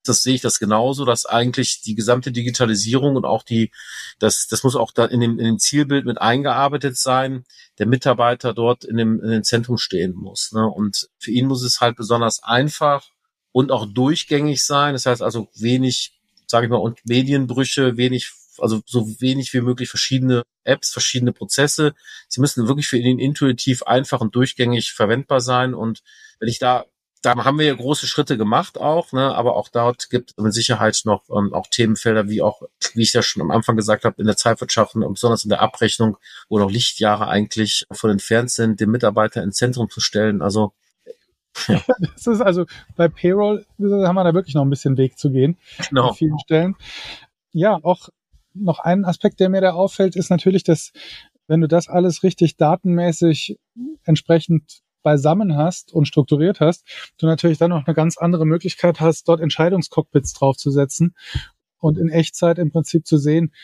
das 0.05 0.23
sehe 0.23 0.35
ich 0.35 0.41
das 0.41 0.59
genauso, 0.59 1.05
dass 1.05 1.27
eigentlich 1.27 1.81
die 1.81 1.95
gesamte 1.95 2.31
Digitalisierung 2.31 3.17
und 3.17 3.25
auch 3.25 3.43
die, 3.43 3.71
das, 4.19 4.47
das 4.49 4.63
muss 4.63 4.77
auch 4.77 4.93
da 4.93 5.07
in 5.07 5.21
dem, 5.21 5.39
in 5.39 5.45
dem 5.45 5.59
Zielbild 5.59 6.05
mit 6.05 6.21
eingearbeitet 6.21 6.97
sein, 6.97 7.45
der 7.79 7.87
Mitarbeiter 7.87 8.55
dort 8.55 8.85
in 8.85 8.97
dem, 8.97 9.21
in 9.23 9.31
dem 9.31 9.45
Zentrum 9.45 9.79
stehen 9.79 10.15
muss. 10.15 10.53
Ne? 10.53 10.67
Und 10.67 11.09
für 11.19 11.31
ihn 11.31 11.47
muss 11.47 11.63
es 11.63 11.81
halt 11.81 11.97
besonders 11.97 12.43
einfach 12.43 13.09
und 13.53 13.73
auch 13.73 13.87
durchgängig 13.87 14.65
sein. 14.65 14.95
Das 14.95 15.07
heißt 15.07 15.23
also 15.23 15.49
wenig, 15.55 16.13
sage 16.47 16.67
ich 16.67 16.71
mal, 16.71 16.77
und 16.77 16.99
Medienbrüche, 17.07 17.97
wenig, 17.97 18.31
also 18.59 18.83
so 18.87 19.21
wenig 19.21 19.53
wie 19.55 19.61
möglich 19.61 19.89
verschiedene 19.89 20.45
Apps, 20.65 20.93
verschiedene 20.93 21.33
Prozesse. 21.33 21.95
Sie 22.29 22.41
müssen 22.41 22.69
wirklich 22.69 22.89
für 22.89 22.99
ihn 22.99 23.19
intuitiv 23.19 23.85
einfach 23.85 24.21
und 24.21 24.35
durchgängig 24.35 24.93
verwendbar 24.93 25.41
sein. 25.41 25.73
Und 25.73 26.03
wenn 26.41 26.49
ich 26.49 26.59
da 26.59 26.85
da 27.25 27.35
haben 27.45 27.59
wir 27.59 27.67
ja 27.67 27.75
große 27.75 28.07
Schritte 28.07 28.37
gemacht 28.37 28.79
auch, 28.79 29.13
ne? 29.13 29.35
aber 29.35 29.57
auch 29.57 29.69
dort 29.69 30.11
gibt 30.11 30.33
es 30.37 30.43
mit 30.43 30.53
Sicherheit 30.53 31.01
noch 31.05 31.23
ähm, 31.31 31.55
auch 31.55 31.67
Themenfelder, 31.69 32.29
wie 32.29 32.43
auch, 32.43 32.63
wie 32.95 33.03
ich 33.03 33.15
ja 33.15 33.23
schon 33.23 33.43
am 33.43 33.51
Anfang 33.51 33.77
gesagt 33.77 34.05
habe, 34.05 34.21
in 34.21 34.27
der 34.27 34.37
Zeitwirtschaft 34.37 34.95
und 34.95 35.13
besonders 35.13 35.45
in 35.45 35.49
der 35.49 35.63
Abrechnung, 35.63 36.19
wo 36.49 36.59
noch 36.59 36.71
Lichtjahre 36.71 37.29
eigentlich 37.29 37.87
von 37.91 38.11
entfernt 38.11 38.51
sind, 38.51 38.79
den 38.81 38.91
Mitarbeiter 38.91 39.43
ins 39.43 39.57
Zentrum 39.57 39.89
zu 39.89 40.01
stellen. 40.01 40.43
Also 40.43 40.73
ja. 41.69 41.81
Das 42.15 42.27
ist 42.27 42.41
also 42.41 42.67
bei 42.97 43.09
Payroll 43.09 43.65
haben 43.79 44.15
wir 44.17 44.25
da 44.25 44.35
wirklich 44.35 44.55
noch 44.55 44.65
ein 44.65 44.71
bisschen 44.71 44.97
Weg 44.97 45.19
zu 45.19 45.31
gehen 45.31 45.57
genau. 45.89 46.09
an 46.09 46.15
vielen 46.15 46.39
Stellen. 46.41 46.77
Ja, 47.53 47.79
auch 47.83 48.09
noch 48.53 48.81
ein 48.81 49.05
Aspekt, 49.05 49.41
der 49.41 49.49
mir 49.49 49.61
da 49.61 49.73
auffällt, 49.73 50.17
ist 50.17 50.31
natürlich, 50.31 50.65
dass 50.65 50.93
wenn 51.47 51.61
du 51.61 51.69
das 51.69 51.89
alles 51.89 52.23
richtig 52.23 52.57
datenmäßig 52.57 53.59
entsprechend 54.05 54.84
beisammen 55.05 55.57
hast 55.57 55.93
und 55.93 56.09
strukturiert 56.09 56.59
hast, 56.59 56.85
du 57.19 57.27
natürlich 57.27 57.59
dann 57.59 57.71
noch 57.71 57.87
eine 57.87 57.95
ganz 57.95 58.19
andere 58.19 58.45
Möglichkeit 58.45 58.99
hast, 58.99 59.29
dort 59.29 59.41
Entscheidungscockpits 59.41 60.33
draufzusetzen 60.33 61.15
und 61.79 61.99
in 61.99 62.09
Echtzeit 62.09 62.59
im 62.59 62.73
Prinzip 62.73 63.07
zu 63.07 63.19
sehen, 63.19 63.55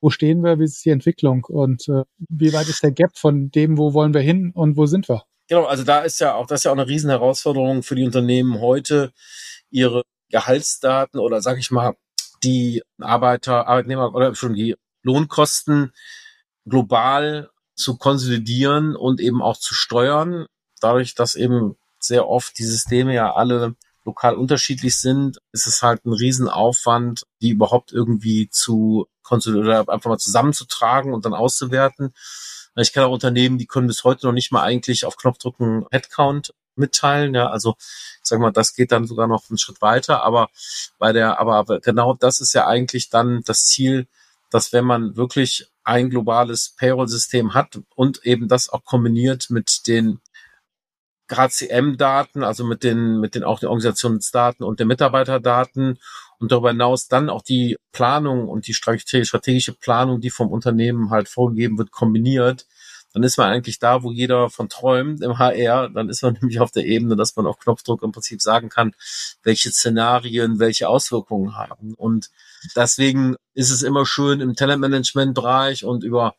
wo 0.00 0.10
stehen 0.10 0.42
wir, 0.42 0.58
wie 0.60 0.64
ist 0.64 0.84
die 0.84 0.90
Entwicklung 0.90 1.44
und 1.44 1.88
äh, 1.88 2.04
wie 2.28 2.52
weit 2.52 2.68
ist 2.68 2.82
der 2.82 2.92
Gap 2.92 3.18
von 3.18 3.50
dem, 3.50 3.76
wo 3.76 3.92
wollen 3.92 4.14
wir 4.14 4.20
hin 4.20 4.52
und 4.54 4.76
wo 4.76 4.86
sind 4.86 5.08
wir? 5.08 5.24
Genau, 5.48 5.64
also 5.64 5.82
da 5.82 6.00
ist 6.00 6.20
ja 6.20 6.34
auch 6.34 6.46
das 6.46 6.60
ist 6.60 6.64
ja 6.64 6.70
auch 6.70 6.76
eine 6.76 6.86
riesen 6.86 7.10
Herausforderung 7.10 7.82
für 7.82 7.96
die 7.96 8.04
Unternehmen 8.04 8.60
heute, 8.60 9.12
ihre 9.70 10.02
Gehaltsdaten 10.30 11.18
oder 11.18 11.42
sag 11.42 11.58
ich 11.58 11.70
mal 11.70 11.96
die 12.44 12.82
Arbeiter, 13.00 13.66
Arbeitnehmer 13.66 14.14
oder 14.14 14.34
schon 14.34 14.54
die 14.54 14.76
Lohnkosten 15.02 15.92
global 16.66 17.50
zu 17.74 17.96
konsolidieren 17.96 18.94
und 18.94 19.20
eben 19.20 19.42
auch 19.42 19.56
zu 19.56 19.74
steuern 19.74 20.46
dadurch, 20.80 21.14
dass 21.14 21.34
eben 21.34 21.76
sehr 21.98 22.28
oft 22.28 22.58
die 22.58 22.64
Systeme 22.64 23.14
ja 23.14 23.34
alle 23.34 23.76
lokal 24.04 24.34
unterschiedlich 24.34 24.98
sind, 24.98 25.38
ist 25.52 25.66
es 25.66 25.82
halt 25.82 26.04
ein 26.04 26.12
Riesenaufwand, 26.12 27.26
die 27.42 27.50
überhaupt 27.50 27.92
irgendwie 27.92 28.48
zu 28.50 29.06
oder 29.30 29.88
einfach 29.88 30.10
mal 30.10 30.18
zusammenzutragen 30.18 31.14
und 31.14 31.24
dann 31.24 31.34
auszuwerten. 31.34 32.12
Ich 32.74 32.92
kenne 32.92 33.06
auch 33.06 33.12
Unternehmen, 33.12 33.58
die 33.58 33.66
können 33.66 33.86
bis 33.86 34.02
heute 34.02 34.26
noch 34.26 34.32
nicht 34.32 34.50
mal 34.50 34.62
eigentlich 34.62 35.04
auf 35.04 35.16
Knopfdrucken 35.16 35.86
Headcount 35.92 36.52
mitteilen. 36.74 37.34
Ja, 37.34 37.48
also 37.48 37.76
ich 37.78 38.24
sag 38.24 38.40
mal, 38.40 38.50
das 38.50 38.74
geht 38.74 38.90
dann 38.90 39.06
sogar 39.06 39.28
noch 39.28 39.48
einen 39.48 39.58
Schritt 39.58 39.80
weiter. 39.80 40.22
Aber 40.24 40.48
bei 40.98 41.12
der, 41.12 41.38
aber 41.38 41.80
genau 41.80 42.14
das 42.14 42.40
ist 42.40 42.54
ja 42.54 42.66
eigentlich 42.66 43.08
dann 43.08 43.42
das 43.44 43.66
Ziel, 43.66 44.08
dass 44.50 44.72
wenn 44.72 44.84
man 44.84 45.16
wirklich 45.16 45.68
ein 45.84 46.10
globales 46.10 46.74
Payroll-System 46.76 47.54
hat 47.54 47.78
und 47.94 48.24
eben 48.24 48.48
das 48.48 48.68
auch 48.68 48.84
kombiniert 48.84 49.50
mit 49.50 49.86
den 49.86 50.20
HCM-Daten, 51.36 52.42
also 52.42 52.64
mit 52.64 52.84
den, 52.84 53.20
mit 53.20 53.34
den 53.34 53.44
auch 53.44 53.60
den 53.60 53.68
Organisationsdaten 53.68 54.64
und 54.64 54.80
den 54.80 54.88
Mitarbeiterdaten 54.88 55.98
und 56.38 56.52
darüber 56.52 56.70
hinaus 56.70 57.08
dann 57.08 57.28
auch 57.30 57.42
die 57.42 57.76
Planung 57.92 58.48
und 58.48 58.66
die 58.66 58.74
strategische 58.74 59.72
Planung, 59.72 60.20
die 60.20 60.30
vom 60.30 60.50
Unternehmen 60.50 61.10
halt 61.10 61.28
vorgegeben 61.28 61.78
wird, 61.78 61.90
kombiniert, 61.90 62.66
dann 63.12 63.24
ist 63.24 63.38
man 63.38 63.48
eigentlich 63.48 63.78
da, 63.80 64.02
wo 64.02 64.12
jeder 64.12 64.50
von 64.50 64.68
träumt 64.68 65.20
im 65.22 65.38
HR. 65.38 65.88
Dann 65.88 66.08
ist 66.08 66.22
man 66.22 66.34
nämlich 66.40 66.60
auf 66.60 66.70
der 66.70 66.86
Ebene, 66.86 67.16
dass 67.16 67.34
man 67.36 67.46
auf 67.46 67.58
Knopfdruck 67.58 68.02
im 68.02 68.12
Prinzip 68.12 68.40
sagen 68.40 68.68
kann, 68.68 68.94
welche 69.42 69.70
Szenarien, 69.70 70.58
welche 70.58 70.88
Auswirkungen 70.88 71.56
haben. 71.56 71.94
Und 71.94 72.30
deswegen 72.76 73.36
ist 73.54 73.70
es 73.70 73.82
immer 73.82 74.06
schön 74.06 74.40
im 74.40 74.54
Talentmanagement-Bereich 74.54 75.84
und 75.84 76.04
über 76.04 76.36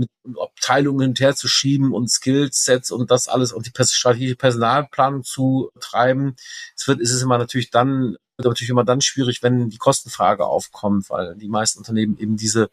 mit 0.00 0.10
Abteilungen 0.38 1.00
hinterher 1.00 1.36
zu 1.36 1.48
schieben 1.48 1.92
und 1.92 2.10
Skillsets 2.10 2.90
und 2.90 3.10
das 3.10 3.28
alles 3.28 3.52
und 3.52 3.66
die 3.66 3.84
strategische 3.84 4.36
Personalplanung 4.36 5.22
zu 5.22 5.70
treiben. 5.78 6.36
Es 6.76 6.88
wird, 6.88 7.00
ist 7.00 7.12
es 7.12 7.22
immer 7.22 7.38
natürlich 7.38 7.70
dann 7.70 8.16
wird 8.36 8.46
natürlich 8.46 8.70
immer 8.70 8.84
dann 8.84 9.02
schwierig, 9.02 9.42
wenn 9.42 9.68
die 9.68 9.76
Kostenfrage 9.76 10.46
aufkommt, 10.46 11.10
weil 11.10 11.36
die 11.36 11.48
meisten 11.48 11.78
Unternehmen 11.78 12.16
eben 12.18 12.36
diese 12.36 12.70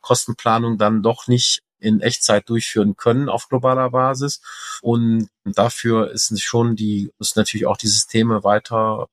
Kostenplanung 0.00 0.78
dann 0.78 1.02
doch 1.02 1.26
nicht 1.26 1.62
in 1.78 2.00
Echtzeit 2.00 2.48
durchführen 2.48 2.96
können 2.96 3.28
auf 3.28 3.48
globaler 3.48 3.90
Basis. 3.90 4.40
Und 4.82 5.28
dafür 5.44 6.10
ist 6.10 6.40
schon 6.42 6.76
die, 6.76 7.12
ist 7.18 7.36
natürlich 7.36 7.66
auch 7.66 7.76
die 7.76 7.88
Systeme 7.88 8.44
weiter 8.44 9.08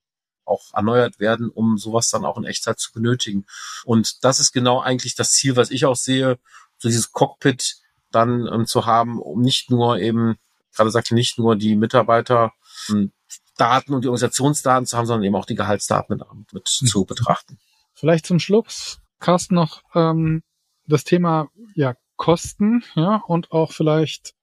auch 0.46 0.74
erneuert 0.74 1.20
werden, 1.20 1.50
um 1.50 1.78
sowas 1.78 2.10
dann 2.10 2.26
auch 2.26 2.38
in 2.38 2.46
Echtzeit 2.46 2.80
zu 2.80 2.94
benötigen. 2.94 3.46
Und 3.84 4.24
das 4.24 4.40
ist 4.40 4.54
genau 4.54 4.80
eigentlich 4.80 5.16
das 5.16 5.34
Ziel, 5.34 5.56
was 5.56 5.72
ich 5.72 5.86
auch 5.86 5.98
sehe, 5.98 6.40
so 6.78 6.90
dieses 6.90 7.12
Cockpit 7.12 7.78
dann 8.12 8.48
ähm, 8.52 8.66
zu 8.66 8.86
haben, 8.86 9.20
um 9.20 9.42
nicht 9.42 9.70
nur 9.70 10.00
eben, 10.00 10.38
gerade 10.76 10.92
sagte, 10.92 11.16
nicht 11.16 11.38
nur 11.38 11.56
die 11.56 11.76
Mitarbeiter 11.76 12.54
ähm, 12.90 13.12
Daten 13.58 13.94
und 13.94 14.04
die 14.04 14.08
Organisationsdaten 14.08 14.86
zu 14.86 14.98
haben, 14.98 15.08
sondern 15.08 15.24
eben 15.24 15.36
auch 15.36 15.46
die 15.46 15.56
Gehaltsdaten 15.56 16.18
mit, 16.18 16.54
mit 16.54 16.80
mhm. 16.82 16.86
zu 16.86 17.06
betrachten. 17.06 17.58
Vielleicht 17.94 18.28
zum 18.28 18.40
Schluss, 18.40 19.00
Carsten, 19.20 19.56
noch 19.56 19.82
ähm, 19.96 20.44
das 20.86 21.04
Thema 21.04 21.50
ja 21.76 21.96
Kosten, 22.16 22.84
ja, 22.96 23.22
und 23.28 23.52
auch 23.52 23.72
vielleicht 23.72 24.34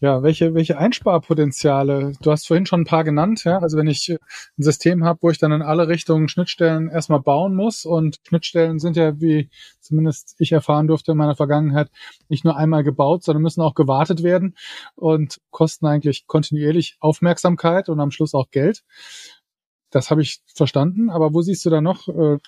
ja, 0.00 0.22
welche, 0.22 0.54
welche 0.54 0.78
Einsparpotenziale? 0.78 2.14
Du 2.22 2.30
hast 2.30 2.46
vorhin 2.46 2.64
schon 2.64 2.82
ein 2.82 2.86
paar 2.86 3.04
genannt, 3.04 3.44
ja. 3.44 3.58
Also 3.58 3.76
wenn 3.76 3.86
ich 3.86 4.08
ein 4.08 4.18
System 4.62 5.04
habe, 5.04 5.18
wo 5.20 5.30
ich 5.30 5.36
dann 5.36 5.52
in 5.52 5.60
alle 5.60 5.88
Richtungen 5.88 6.28
Schnittstellen 6.28 6.88
erstmal 6.88 7.20
bauen 7.20 7.54
muss 7.54 7.84
und 7.84 8.16
Schnittstellen 8.26 8.78
sind 8.78 8.96
ja, 8.96 9.20
wie 9.20 9.50
zumindest 9.80 10.36
ich 10.38 10.52
erfahren 10.52 10.86
durfte 10.86 11.12
in 11.12 11.18
meiner 11.18 11.36
Vergangenheit, 11.36 11.90
nicht 12.28 12.44
nur 12.44 12.56
einmal 12.56 12.82
gebaut, 12.82 13.24
sondern 13.24 13.42
müssen 13.42 13.60
auch 13.60 13.74
gewartet 13.74 14.22
werden 14.22 14.56
und 14.94 15.38
kosten 15.50 15.86
eigentlich 15.86 16.26
kontinuierlich 16.26 16.96
Aufmerksamkeit 17.00 17.90
und 17.90 18.00
am 18.00 18.10
Schluss 18.10 18.32
auch 18.32 18.50
Geld. 18.50 18.82
Das 19.90 20.10
habe 20.10 20.22
ich 20.22 20.40
verstanden, 20.54 21.10
aber 21.10 21.34
wo 21.34 21.42
siehst 21.42 21.66
du 21.66 21.70
da 21.70 21.82
noch 21.82 22.08
äh, 22.08 22.38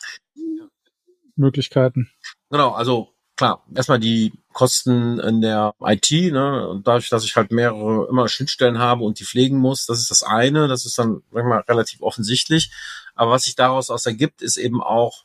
Möglichkeiten? 1.37 2.11
Genau, 2.51 2.71
also 2.71 3.12
klar, 3.43 3.65
erstmal 3.75 3.99
die 3.99 4.33
Kosten 4.53 5.19
in 5.19 5.41
der 5.41 5.75
IT, 5.81 6.13
ne, 6.13 6.69
und 6.69 6.87
dadurch, 6.87 7.09
dass 7.09 7.25
ich 7.25 7.35
halt 7.35 7.51
mehrere 7.51 8.07
immer 8.09 8.29
Schnittstellen 8.29 8.79
habe 8.79 9.03
und 9.03 9.19
die 9.19 9.25
pflegen 9.25 9.59
muss, 9.59 9.87
das 9.87 9.99
ist 9.99 10.13
das 10.13 10.23
eine, 10.23 10.69
das 10.69 10.87
ist 10.87 10.97
dann 10.97 11.23
manchmal 11.33 11.61
relativ 11.63 12.03
offensichtlich. 12.03 12.71
Aber 13.17 13.33
was 13.33 13.43
sich 13.43 13.57
daraus 13.57 13.91
aus 13.91 14.07
ergibt, 14.07 14.43
ist 14.43 14.59
eben 14.59 14.81
auch, 14.81 15.25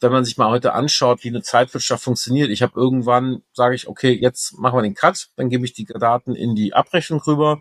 wenn 0.00 0.12
man 0.12 0.24
sich 0.24 0.38
mal 0.38 0.48
heute 0.48 0.72
anschaut, 0.72 1.24
wie 1.24 1.28
eine 1.28 1.42
Zeitwirtschaft 1.42 2.02
funktioniert. 2.02 2.48
Ich 2.48 2.62
habe 2.62 2.72
irgendwann, 2.74 3.42
sage 3.52 3.74
ich, 3.74 3.86
okay, 3.86 4.12
jetzt 4.12 4.58
machen 4.58 4.78
wir 4.78 4.82
den 4.82 4.94
Cut, 4.94 5.28
dann 5.36 5.50
gebe 5.50 5.66
ich 5.66 5.74
die 5.74 5.84
Daten 5.84 6.34
in 6.34 6.54
die 6.54 6.72
Abrechnung 6.72 7.20
rüber, 7.20 7.60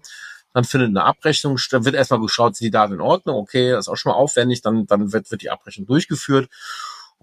dann 0.54 0.64
findet 0.64 0.90
eine 0.90 1.04
Abrechnung, 1.04 1.60
dann 1.70 1.84
wird 1.84 1.96
erstmal 1.96 2.22
geschaut, 2.22 2.56
sind 2.56 2.66
die 2.66 2.72
Daten 2.72 2.94
in 2.94 3.02
Ordnung, 3.02 3.36
okay, 3.36 3.72
das 3.72 3.88
ist 3.88 3.90
auch 3.90 3.98
schon 3.98 4.14
mal 4.14 4.18
aufwendig, 4.18 4.62
dann, 4.62 4.86
dann 4.86 5.12
wird, 5.12 5.32
wird 5.32 5.42
die 5.42 5.50
Abrechnung 5.50 5.86
durchgeführt 5.86 6.50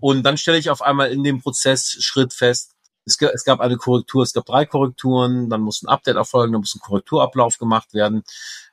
und 0.00 0.22
dann 0.22 0.36
stelle 0.36 0.58
ich 0.58 0.70
auf 0.70 0.82
einmal 0.82 1.10
in 1.10 1.24
dem 1.24 1.40
Prozess 1.40 1.96
Schritt 2.00 2.32
fest, 2.32 2.74
es, 3.08 3.44
gab 3.44 3.60
eine 3.60 3.76
Korrektur, 3.76 4.22
es 4.22 4.32
gab 4.32 4.46
drei 4.46 4.66
Korrekturen, 4.66 5.48
dann 5.48 5.62
muss 5.62 5.82
ein 5.82 5.88
Update 5.88 6.16
erfolgen, 6.16 6.52
dann 6.52 6.60
muss 6.60 6.74
ein 6.74 6.80
Korrekturablauf 6.80 7.58
gemacht 7.58 7.94
werden. 7.94 8.22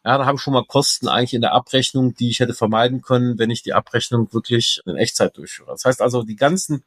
Ja, 0.03 0.17
da 0.17 0.25
habe 0.25 0.35
ich 0.35 0.41
schon 0.41 0.53
mal 0.53 0.65
Kosten 0.65 1.07
eigentlich 1.07 1.33
in 1.33 1.41
der 1.41 1.53
Abrechnung, 1.53 2.13
die 2.13 2.29
ich 2.29 2.39
hätte 2.39 2.53
vermeiden 2.53 3.01
können, 3.01 3.39
wenn 3.39 3.49
ich 3.49 3.63
die 3.63 3.73
Abrechnung 3.73 4.31
wirklich 4.33 4.81
in 4.85 4.97
Echtzeit 4.97 5.37
durchführe. 5.37 5.71
Das 5.71 5.85
heißt 5.85 6.01
also, 6.01 6.23
die 6.23 6.35
ganzen, 6.35 6.83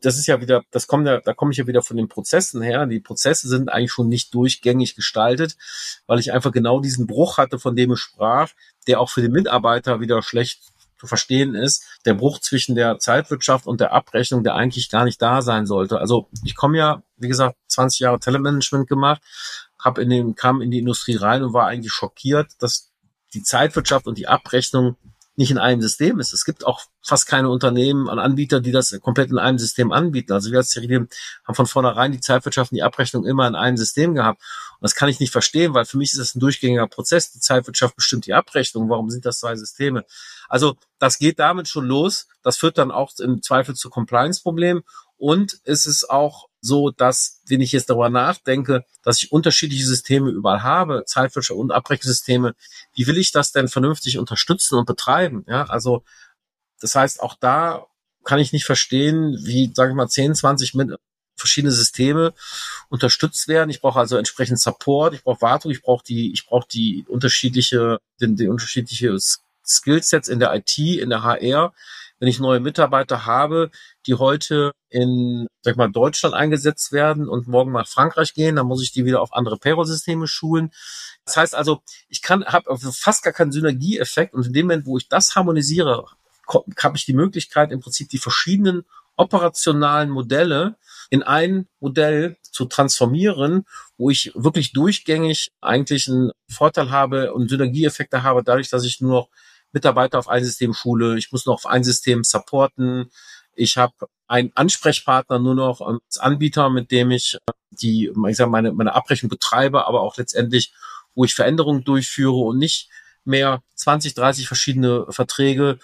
das 0.00 0.18
ist 0.18 0.26
ja 0.26 0.40
wieder, 0.40 0.62
das 0.70 0.86
kommt 0.86 1.06
ja, 1.06 1.20
da 1.20 1.34
komme 1.34 1.52
ich 1.52 1.58
ja 1.58 1.66
wieder 1.66 1.82
von 1.82 1.96
den 1.96 2.08
Prozessen 2.08 2.62
her. 2.62 2.86
Die 2.86 3.00
Prozesse 3.00 3.48
sind 3.48 3.70
eigentlich 3.70 3.92
schon 3.92 4.08
nicht 4.08 4.32
durchgängig 4.34 4.94
gestaltet, 4.94 5.56
weil 6.06 6.20
ich 6.20 6.32
einfach 6.32 6.52
genau 6.52 6.80
diesen 6.80 7.06
Bruch 7.06 7.38
hatte, 7.38 7.58
von 7.58 7.76
dem 7.76 7.92
ich 7.92 7.98
sprach, 7.98 8.50
der 8.86 9.00
auch 9.00 9.10
für 9.10 9.22
den 9.22 9.32
Mitarbeiter 9.32 10.00
wieder 10.00 10.22
schlecht 10.22 10.62
zu 11.04 11.08
verstehen 11.08 11.54
ist, 11.54 11.84
der 12.06 12.14
Bruch 12.14 12.40
zwischen 12.40 12.74
der 12.74 12.98
Zeitwirtschaft 12.98 13.66
und 13.66 13.80
der 13.80 13.92
Abrechnung, 13.92 14.42
der 14.42 14.54
eigentlich 14.54 14.90
gar 14.90 15.04
nicht 15.04 15.20
da 15.20 15.42
sein 15.42 15.66
sollte. 15.66 15.98
Also 15.98 16.28
ich 16.44 16.56
komme 16.56 16.78
ja, 16.78 17.02
wie 17.16 17.28
gesagt, 17.28 17.56
20 17.68 18.00
Jahre 18.00 18.18
Telemanagement 18.18 18.88
gemacht, 18.88 19.22
hab 19.78 19.98
in 19.98 20.08
den, 20.08 20.34
kam 20.34 20.62
in 20.62 20.70
die 20.70 20.78
Industrie 20.78 21.16
rein 21.16 21.42
und 21.42 21.52
war 21.52 21.66
eigentlich 21.66 21.92
schockiert, 21.92 22.52
dass 22.58 22.90
die 23.34 23.42
Zeitwirtschaft 23.42 24.06
und 24.06 24.16
die 24.16 24.28
Abrechnung 24.28 24.96
nicht 25.36 25.50
in 25.50 25.58
einem 25.58 25.80
System 25.80 26.20
ist. 26.20 26.32
Es 26.32 26.44
gibt 26.44 26.66
auch 26.66 26.82
fast 27.02 27.26
keine 27.26 27.48
Unternehmen 27.48 28.08
an 28.08 28.18
Anbieter, 28.18 28.60
die 28.60 28.72
das 28.72 28.98
komplett 29.00 29.30
in 29.30 29.38
einem 29.38 29.58
System 29.58 29.92
anbieten. 29.92 30.32
Also 30.32 30.50
wir 30.50 30.58
als 30.58 30.70
Ceridium 30.70 31.08
haben 31.44 31.54
von 31.54 31.66
vornherein 31.66 32.12
die 32.12 32.20
Zeitwirtschaft 32.20 32.70
und 32.72 32.76
die 32.76 32.82
Abrechnung 32.82 33.26
immer 33.26 33.46
in 33.46 33.54
einem 33.54 33.76
System 33.76 34.14
gehabt. 34.14 34.40
Und 34.40 34.82
das 34.82 34.94
kann 34.94 35.08
ich 35.08 35.20
nicht 35.20 35.32
verstehen, 35.32 35.74
weil 35.74 35.84
für 35.84 35.98
mich 35.98 36.12
ist 36.12 36.20
das 36.20 36.34
ein 36.34 36.40
durchgängiger 36.40 36.86
Prozess. 36.86 37.32
Die 37.32 37.40
Zeitwirtschaft 37.40 37.96
bestimmt 37.96 38.26
die 38.26 38.34
Abrechnung. 38.34 38.88
Warum 38.88 39.10
sind 39.10 39.26
das 39.26 39.40
zwei 39.40 39.56
Systeme? 39.56 40.04
Also 40.48 40.76
das 40.98 41.18
geht 41.18 41.38
damit 41.38 41.68
schon 41.68 41.86
los. 41.86 42.28
Das 42.42 42.56
führt 42.56 42.78
dann 42.78 42.90
auch 42.90 43.10
im 43.18 43.42
Zweifel 43.42 43.74
zu 43.74 43.90
Compliance-Problemen. 43.90 44.82
Und 45.16 45.60
es 45.64 45.86
ist 45.86 46.10
auch 46.10 46.48
so, 46.64 46.90
dass, 46.90 47.42
wenn 47.46 47.60
ich 47.60 47.72
jetzt 47.72 47.90
darüber 47.90 48.08
nachdenke, 48.08 48.84
dass 49.02 49.22
ich 49.22 49.32
unterschiedliche 49.32 49.84
Systeme 49.84 50.30
überall 50.30 50.62
habe, 50.62 51.04
Zeitwirtschaft 51.06 51.58
und 51.58 51.72
Abrechnungssysteme, 51.72 52.54
wie 52.94 53.06
will 53.06 53.18
ich 53.18 53.32
das 53.32 53.52
denn 53.52 53.68
vernünftig 53.68 54.18
unterstützen 54.18 54.76
und 54.76 54.86
betreiben? 54.86 55.44
Ja, 55.46 55.64
also 55.64 56.04
das 56.80 56.94
heißt, 56.94 57.22
auch 57.22 57.34
da 57.38 57.86
kann 58.24 58.38
ich 58.38 58.52
nicht 58.52 58.64
verstehen, 58.64 59.38
wie, 59.42 59.70
sage 59.74 59.90
ich 59.90 59.96
mal, 59.96 60.08
10, 60.08 60.34
20 60.34 60.74
mit 60.74 60.98
verschiedene 61.36 61.72
Systeme 61.72 62.32
unterstützt 62.88 63.48
werden. 63.48 63.70
Ich 63.70 63.80
brauche 63.80 63.98
also 63.98 64.16
entsprechend 64.16 64.60
Support, 64.60 65.14
ich 65.14 65.22
brauche 65.22 65.42
Wartung, 65.42 65.70
ich 65.70 65.82
brauche 65.82 66.04
die, 66.04 66.32
ich 66.32 66.46
brauche 66.46 66.66
die 66.72 67.04
unterschiedliche, 67.08 67.98
den, 68.20 68.36
den 68.36 68.50
unterschiedliche 68.50 69.16
Skillsets 69.66 70.28
in 70.28 70.38
der 70.38 70.54
IT, 70.54 70.78
in 70.78 71.10
der 71.10 71.22
HR. 71.22 71.74
Wenn 72.18 72.28
ich 72.28 72.40
neue 72.40 72.60
Mitarbeiter 72.60 73.26
habe, 73.26 73.70
die 74.06 74.14
heute 74.14 74.72
in 74.88 75.46
sag 75.62 75.76
mal, 75.76 75.90
Deutschland 75.90 76.34
eingesetzt 76.34 76.92
werden 76.92 77.28
und 77.28 77.48
morgen 77.48 77.72
nach 77.72 77.88
Frankreich 77.88 78.34
gehen, 78.34 78.56
dann 78.56 78.66
muss 78.66 78.82
ich 78.82 78.92
die 78.92 79.04
wieder 79.04 79.20
auf 79.20 79.32
andere 79.32 79.58
Payroll-Systeme 79.58 80.26
schulen. 80.26 80.70
Das 81.24 81.36
heißt 81.36 81.54
also, 81.54 81.82
ich 82.08 82.22
kann 82.22 82.44
habe 82.44 82.76
fast 82.78 83.24
gar 83.24 83.32
keinen 83.32 83.52
Synergieeffekt 83.52 84.34
und 84.34 84.46
in 84.46 84.52
dem 84.52 84.66
Moment, 84.66 84.86
wo 84.86 84.98
ich 84.98 85.08
das 85.08 85.34
harmonisiere, 85.34 86.04
habe 86.46 86.96
ich 86.96 87.06
die 87.06 87.14
Möglichkeit, 87.14 87.72
im 87.72 87.80
Prinzip 87.80 88.08
die 88.10 88.18
verschiedenen 88.18 88.84
operationalen 89.16 90.10
Modelle 90.10 90.76
in 91.10 91.22
ein 91.22 91.68
Modell 91.80 92.36
zu 92.42 92.66
transformieren, 92.66 93.64
wo 93.96 94.10
ich 94.10 94.32
wirklich 94.34 94.72
durchgängig 94.72 95.52
eigentlich 95.60 96.08
einen 96.08 96.32
Vorteil 96.48 96.90
habe 96.90 97.32
und 97.32 97.48
Synergieeffekte 97.48 98.22
habe, 98.22 98.42
dadurch, 98.42 98.70
dass 98.70 98.84
ich 98.84 99.00
nur 99.00 99.12
noch 99.12 99.28
Mitarbeiter 99.74 100.18
auf 100.18 100.28
ein 100.28 100.44
System 100.44 100.72
schule, 100.72 101.18
ich 101.18 101.32
muss 101.32 101.46
noch 101.46 101.54
auf 101.54 101.66
ein 101.66 101.84
System 101.84 102.24
supporten, 102.24 103.10
ich 103.54 103.76
habe 103.76 103.92
einen 104.26 104.52
Ansprechpartner 104.54 105.38
nur 105.38 105.54
noch 105.54 105.80
als 105.80 106.18
Anbieter, 106.18 106.70
mit 106.70 106.90
dem 106.90 107.10
ich 107.10 107.34
äh, 107.34 107.52
die, 107.70 108.12
ich 108.28 108.36
sag, 108.36 108.48
meine, 108.48 108.72
meine 108.72 108.94
Abrechnung 108.94 109.28
betreibe, 109.28 109.86
aber 109.86 110.00
auch 110.00 110.16
letztendlich, 110.16 110.72
wo 111.14 111.24
ich 111.24 111.34
Veränderungen 111.34 111.84
durchführe 111.84 112.36
und 112.36 112.58
nicht 112.58 112.88
mehr 113.24 113.62
20, 113.74 114.14
30 114.14 114.46
verschiedene 114.46 115.06
Verträge, 115.10 115.78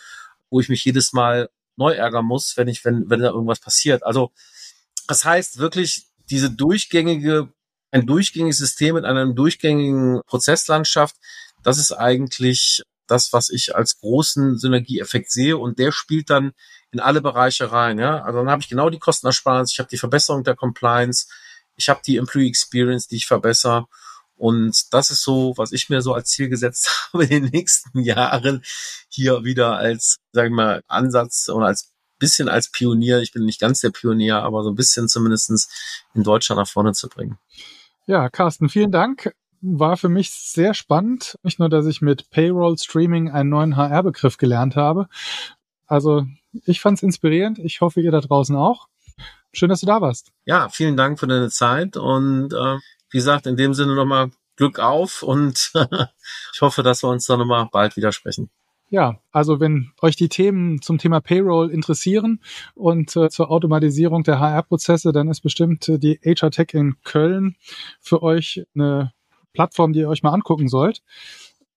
wo 0.51 0.61
ich 0.61 0.69
mich 0.69 0.85
jedes 0.85 1.13
Mal 1.13 1.51
neu 1.77 1.93
ärgern 1.93 2.25
muss, 2.25 2.57
wenn 2.57 2.69
ich, 2.69 2.85
wenn, 2.85 3.11
wenn 3.11 3.21
da 3.21 3.31
irgendwas 3.31 3.61
passiert. 3.61 4.05
Also, 4.05 4.33
das 5.09 5.25
heißt 5.25 5.59
wirklich, 5.59 6.07
diese 6.31 6.51
durchgängige, 6.51 7.49
ein 7.91 8.07
durchgängiges 8.07 8.59
System 8.59 8.95
mit 8.95 9.05
einer 9.05 9.27
durchgängigen 9.27 10.21
Prozesslandschaft, 10.27 11.17
das 11.63 11.79
ist 11.79 11.93
eigentlich 11.93 12.85
das, 13.11 13.33
was 13.33 13.51
ich 13.51 13.75
als 13.75 14.01
großen 14.01 14.59
Synergieeffekt 14.59 15.31
sehe 15.31 15.57
und 15.57 15.79
der 15.79 15.93
spielt 15.93 16.31
dann 16.31 16.53
in 16.91 17.01
alle 17.01 17.21
Bereiche 17.21 17.73
rein. 17.73 17.99
Ja? 17.99 18.23
Also 18.23 18.39
dann 18.39 18.51
habe 18.51 18.63
ich 18.63 18.69
genau 18.69 18.91
die 18.91 18.99
Kostenersparnis, 18.99 19.73
ich 19.73 19.79
habe 19.79 19.89
die 19.89 19.99
Verbesserung 19.99 20.45
der 20.45 20.57
Compliance, 20.57 21.27
ich 21.77 21.89
habe 21.89 22.01
die 22.07 22.17
Employee 22.17 22.49
Experience, 22.49 23.09
die 23.09 23.17
ich 23.17 23.27
verbessere. 23.27 23.87
Und 24.37 24.95
das 24.95 25.11
ist 25.11 25.23
so, 25.23 25.55
was 25.57 25.73
ich 25.73 25.91
mir 25.91 26.01
so 26.01 26.15
als 26.15 26.31
Ziel 26.31 26.49
gesetzt 26.49 27.09
habe, 27.13 27.25
in 27.25 27.31
den 27.31 27.45
nächsten 27.53 28.01
Jahren 28.01 28.63
hier 29.09 29.45
wieder 29.45 29.77
als, 29.77 30.17
sagen 30.33 30.55
wir 30.55 30.65
mal, 30.65 30.83
Ansatz 30.89 31.49
oder 31.49 31.67
als 31.67 31.93
bisschen 32.19 32.49
als 32.49 32.71
Pionier, 32.71 33.21
ich 33.21 33.33
bin 33.33 33.45
nicht 33.45 33.61
ganz 33.61 33.81
der 33.81 33.91
Pionier, 33.91 34.43
aber 34.43 34.63
so 34.63 34.71
ein 34.71 34.75
bisschen 34.75 35.09
zumindestens 35.09 35.69
in 36.15 36.23
Deutschland 36.23 36.61
nach 36.61 36.69
vorne 36.69 36.93
zu 36.93 37.09
bringen. 37.09 37.39
Ja, 38.07 38.29
Carsten, 38.29 38.69
vielen 38.69 38.93
Dank 38.93 39.33
war 39.61 39.97
für 39.97 40.09
mich 40.09 40.31
sehr 40.31 40.75
spannend. 40.75 41.39
Nicht 41.43 41.59
nur, 41.59 41.69
dass 41.69 41.87
ich 41.87 42.01
mit 42.01 42.31
Payroll 42.31 42.79
Streaming 42.79 43.31
einen 43.31 43.51
neuen 43.51 43.77
HR-Begriff 43.77 44.37
gelernt 44.37 44.77
habe. 44.77 45.09
Also 45.87 46.27
ich 46.65 46.81
fand 46.81 46.99
es 46.99 47.03
inspirierend. 47.03 47.59
Ich 47.59 47.81
hoffe, 47.81 48.01
ihr 48.01 48.11
da 48.11 48.21
draußen 48.21 48.57
auch. 48.57 48.89
Schön, 49.53 49.69
dass 49.69 49.81
du 49.81 49.87
da 49.87 50.01
warst. 50.01 50.31
Ja, 50.45 50.69
vielen 50.69 50.97
Dank 50.97 51.19
für 51.19 51.27
deine 51.27 51.51
Zeit 51.51 51.97
und 51.97 52.53
äh, 52.53 52.77
wie 53.11 53.19
gesagt, 53.19 53.47
in 53.47 53.57
dem 53.57 53.75
Sinne 53.75 53.95
nochmal 53.95 54.31
Glück 54.57 54.79
auf 54.79 55.23
und 55.23 55.73
ich 56.55 56.61
hoffe, 56.61 56.83
dass 56.83 57.03
wir 57.03 57.09
uns 57.09 57.27
dann 57.27 57.41
nochmal 57.41 57.69
bald 57.71 57.97
widersprechen. 57.97 58.51
Ja, 58.91 59.21
also 59.31 59.61
wenn 59.61 59.93
euch 60.03 60.17
die 60.17 60.29
Themen 60.29 60.83
zum 60.83 60.99
Thema 60.99 61.21
Payroll 61.21 61.71
interessieren 61.71 62.41
und 62.75 63.15
äh, 63.15 63.29
zur 63.31 63.51
Automatisierung 63.51 64.25
der 64.25 64.41
HR-Prozesse, 64.41 65.13
dann 65.13 65.29
ist 65.29 65.43
bestimmt 65.43 65.89
äh, 65.89 65.99
die 65.99 66.19
HR 66.25 66.51
Tech 66.51 66.75
in 66.75 66.97
Köln 67.05 67.57
für 68.01 68.23
euch 68.23 68.65
eine 68.75 69.13
Plattform, 69.53 69.93
die 69.93 70.01
ihr 70.01 70.09
euch 70.09 70.23
mal 70.23 70.33
angucken 70.33 70.69
sollt. 70.69 71.03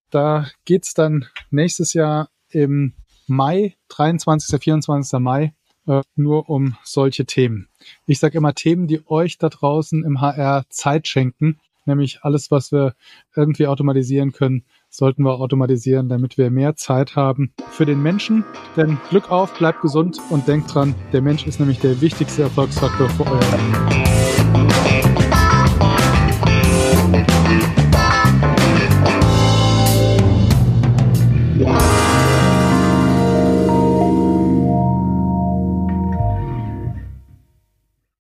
Da 0.10 0.48
geht's 0.66 0.94
dann 0.94 1.26
nächstes 1.50 1.94
Jahr 1.94 2.30
im 2.50 2.94
Mai, 3.28 3.76
23. 3.90 4.62
24. 4.62 5.20
Mai, 5.20 5.54
äh, 5.88 6.02
nur 6.16 6.50
um 6.50 6.76
solche 6.84 7.26
Themen. 7.26 7.68
Ich 8.06 8.20
sage 8.20 8.38
immer 8.38 8.54
Themen, 8.54 8.88
die 8.88 9.02
euch 9.08 9.38
da 9.38 9.50
draußen 9.50 10.04
im 10.04 10.22
HR 10.22 10.66
Zeit 10.70 11.08
schenken, 11.08 11.60
nämlich 11.86 12.20
alles, 12.22 12.52
was 12.52 12.72
wir 12.72 12.96
irgendwie 13.36 13.68
automatisieren 13.68 14.32
können, 14.32 14.64
sollten 14.90 15.24
wir 15.24 15.40
automatisieren, 15.40 16.10
damit 16.10 16.38
wir 16.38 16.52
mehr 16.52 16.76
Zeit 16.76 17.16
haben 17.16 17.54
für 17.72 17.86
den 17.86 18.02
Menschen. 18.02 18.46
Denn 18.78 18.98
Glück 19.10 19.32
auf, 19.32 19.58
bleibt 19.58 19.82
gesund 19.82 20.20
und 20.30 20.48
denkt 20.48 20.74
dran, 20.74 20.96
der 21.12 21.22
Mensch 21.22 21.46
ist 21.48 21.60
nämlich 21.60 21.80
der 21.80 22.00
wichtigste 22.02 22.44
Erfolgsfaktor 22.44 23.10
für 23.10 23.26
euer 23.26 23.40
Leben. 23.40 24.53